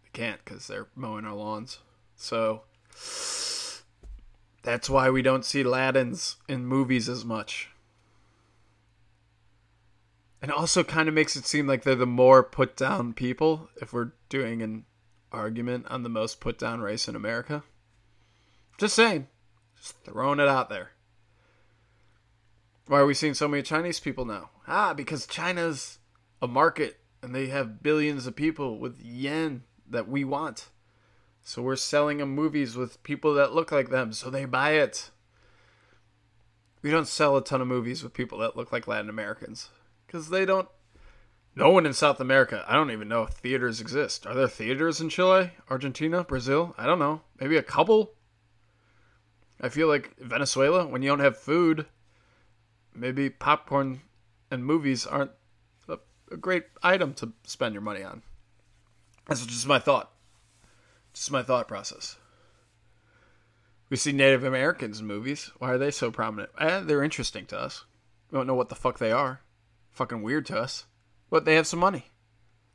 They 0.02 0.10
can't 0.12 0.44
because 0.44 0.66
they're 0.66 0.88
mowing 0.94 1.24
our 1.24 1.34
lawns. 1.34 1.78
So 2.20 2.62
that's 4.62 4.90
why 4.90 5.08
we 5.08 5.22
don't 5.22 5.44
see 5.44 5.62
Latins 5.62 6.36
in 6.46 6.66
movies 6.66 7.08
as 7.08 7.24
much. 7.24 7.70
And 10.42 10.52
also 10.52 10.84
kind 10.84 11.08
of 11.08 11.14
makes 11.14 11.34
it 11.34 11.46
seem 11.46 11.66
like 11.66 11.82
they're 11.82 11.94
the 11.94 12.06
more 12.06 12.42
put 12.42 12.76
down 12.76 13.14
people 13.14 13.70
if 13.80 13.94
we're 13.94 14.12
doing 14.28 14.60
an 14.60 14.84
argument 15.32 15.86
on 15.88 16.02
the 16.02 16.08
most 16.10 16.40
put 16.40 16.58
down 16.58 16.80
race 16.80 17.08
in 17.08 17.16
America. 17.16 17.62
Just 18.76 18.94
saying. 18.94 19.28
Just 19.78 19.96
throwing 20.04 20.40
it 20.40 20.48
out 20.48 20.68
there. 20.68 20.90
Why 22.86 22.98
are 22.98 23.06
we 23.06 23.14
seeing 23.14 23.34
so 23.34 23.48
many 23.48 23.62
Chinese 23.62 23.98
people 23.98 24.26
now? 24.26 24.50
Ah, 24.68 24.92
because 24.92 25.26
China's 25.26 25.98
a 26.42 26.46
market 26.46 26.98
and 27.22 27.34
they 27.34 27.46
have 27.46 27.82
billions 27.82 28.26
of 28.26 28.36
people 28.36 28.78
with 28.78 29.00
yen 29.00 29.62
that 29.88 30.08
we 30.08 30.24
want. 30.24 30.68
So 31.50 31.62
we're 31.62 31.74
selling 31.74 32.18
them 32.18 32.32
movies 32.32 32.76
with 32.76 33.02
people 33.02 33.34
that 33.34 33.52
look 33.52 33.72
like 33.72 33.90
them, 33.90 34.12
so 34.12 34.30
they 34.30 34.44
buy 34.44 34.74
it. 34.74 35.10
We 36.80 36.92
don't 36.92 37.08
sell 37.08 37.36
a 37.36 37.42
ton 37.42 37.60
of 37.60 37.66
movies 37.66 38.04
with 38.04 38.12
people 38.12 38.38
that 38.38 38.56
look 38.56 38.70
like 38.70 38.86
Latin 38.86 39.10
Americans 39.10 39.68
because 40.06 40.28
they 40.28 40.46
don't. 40.46 40.68
No 41.56 41.70
one 41.70 41.86
in 41.86 41.92
South 41.92 42.20
America. 42.20 42.64
I 42.68 42.74
don't 42.74 42.92
even 42.92 43.08
know 43.08 43.24
if 43.24 43.30
theaters 43.30 43.80
exist. 43.80 44.28
Are 44.28 44.34
there 44.36 44.46
theaters 44.46 45.00
in 45.00 45.08
Chile, 45.08 45.50
Argentina, 45.68 46.22
Brazil? 46.22 46.72
I 46.78 46.86
don't 46.86 47.00
know. 47.00 47.22
Maybe 47.40 47.56
a 47.56 47.64
couple. 47.64 48.12
I 49.60 49.70
feel 49.70 49.88
like 49.88 50.16
Venezuela, 50.20 50.86
when 50.86 51.02
you 51.02 51.08
don't 51.08 51.18
have 51.18 51.36
food, 51.36 51.86
maybe 52.94 53.28
popcorn 53.28 54.02
and 54.52 54.64
movies 54.64 55.04
aren't 55.04 55.32
a, 55.88 55.98
a 56.30 56.36
great 56.36 56.66
item 56.84 57.12
to 57.14 57.32
spend 57.42 57.74
your 57.74 57.82
money 57.82 58.04
on. 58.04 58.22
That's 59.26 59.44
just 59.44 59.66
my 59.66 59.80
thought. 59.80 60.12
Just 61.20 61.30
my 61.30 61.42
thought 61.42 61.68
process. 61.68 62.16
We 63.90 63.98
see 63.98 64.10
Native 64.10 64.42
Americans 64.42 65.00
in 65.00 65.06
movies. 65.06 65.50
Why 65.58 65.72
are 65.72 65.76
they 65.76 65.90
so 65.90 66.10
prominent? 66.10 66.48
Eh, 66.58 66.80
they're 66.80 67.02
interesting 67.02 67.44
to 67.48 67.60
us. 67.60 67.84
We 68.30 68.38
don't 68.38 68.46
know 68.46 68.54
what 68.54 68.70
the 68.70 68.74
fuck 68.74 68.98
they 68.98 69.12
are. 69.12 69.42
Fucking 69.90 70.22
weird 70.22 70.46
to 70.46 70.58
us. 70.58 70.86
But 71.28 71.44
they 71.44 71.56
have 71.56 71.66
some 71.66 71.78
money. 71.78 72.06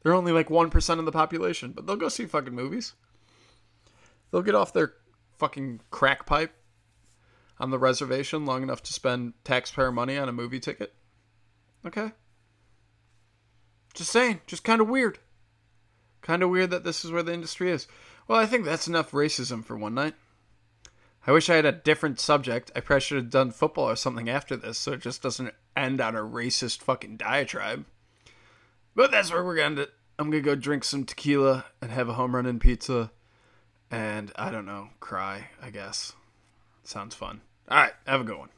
They're 0.04 0.14
only 0.14 0.32
like 0.32 0.50
1% 0.50 1.00
of 1.00 1.06
the 1.06 1.12
population, 1.12 1.72
but 1.72 1.88
they'll 1.88 1.96
go 1.96 2.08
see 2.08 2.28
fucking 2.28 2.54
movies. 2.54 2.94
They'll 4.30 4.44
get 4.44 4.54
off 4.54 4.74
their 4.74 4.94
fucking 5.40 5.82
crack 5.90 6.28
pipe 6.28 6.54
on 7.58 7.72
the 7.72 7.80
reservation 7.80 8.46
long 8.46 8.62
enough 8.62 8.84
to 8.84 8.94
spend 8.94 9.34
taxpayer 9.44 9.92
money 9.92 10.20
on 10.20 10.30
a 10.30 10.32
movie 10.32 10.60
ticket. 10.60 10.94
Okay? 11.84 12.12
Just 13.96 14.12
saying, 14.12 14.42
just 14.46 14.64
kind 14.64 14.82
of 14.82 14.88
weird. 14.88 15.18
Kind 16.22 16.44
of 16.44 16.52
weird 16.52 16.70
that 16.70 16.84
this 16.84 17.04
is 17.04 17.12
where 17.12 17.24
the 17.24 17.34
industry 17.34 17.72
is. 17.72 17.88
Well, 18.28 18.40
I 18.40 18.46
think 18.46 18.66
that's 18.66 18.88
enough 18.88 19.12
racism 19.12 19.64
for 19.64 19.78
one 19.78 19.94
night. 19.94 20.16
I 21.28 21.32
wish 21.32 21.50
I 21.50 21.56
had 21.56 21.66
a 21.66 21.72
different 21.72 22.20
subject. 22.20 22.72
I 22.76 22.80
probably 22.80 23.02
should 23.02 23.18
have 23.18 23.30
done 23.30 23.52
football 23.52 23.90
or 23.90 23.96
something 23.96 24.30
after 24.30 24.56
this 24.56 24.78
so 24.78 24.94
it 24.94 25.02
just 25.02 25.22
doesn't 25.22 25.54
end 25.76 26.00
on 26.00 26.16
a 26.16 26.22
racist 26.22 26.80
fucking 26.82 27.18
diatribe. 27.18 27.86
But 28.96 29.12
that's 29.12 29.32
where 29.32 29.44
we're 29.44 29.56
going 29.56 29.76
to. 29.78 29.90
I'm 30.18 30.30
going 30.30 30.44
to 30.44 30.50
go 30.50 30.56
drink 30.56 30.84
some 30.84 31.04
tequila 31.04 31.66
and 31.82 31.92
have 31.92 32.08
a 32.08 32.14
Home 32.14 32.36
Run 32.36 32.46
Inn 32.46 32.60
pizza 32.60 33.12
and 33.92 34.32
I 34.36 34.52
don't 34.52 34.66
know, 34.66 34.90
cry, 35.00 35.50
I 35.62 35.70
guess. 35.70 36.14
Sounds 36.84 37.16
fun. 37.16 37.42
All 37.70 37.78
right, 37.78 37.94
have 38.06 38.22
a 38.22 38.24
good 38.24 38.38
one. 38.38 38.50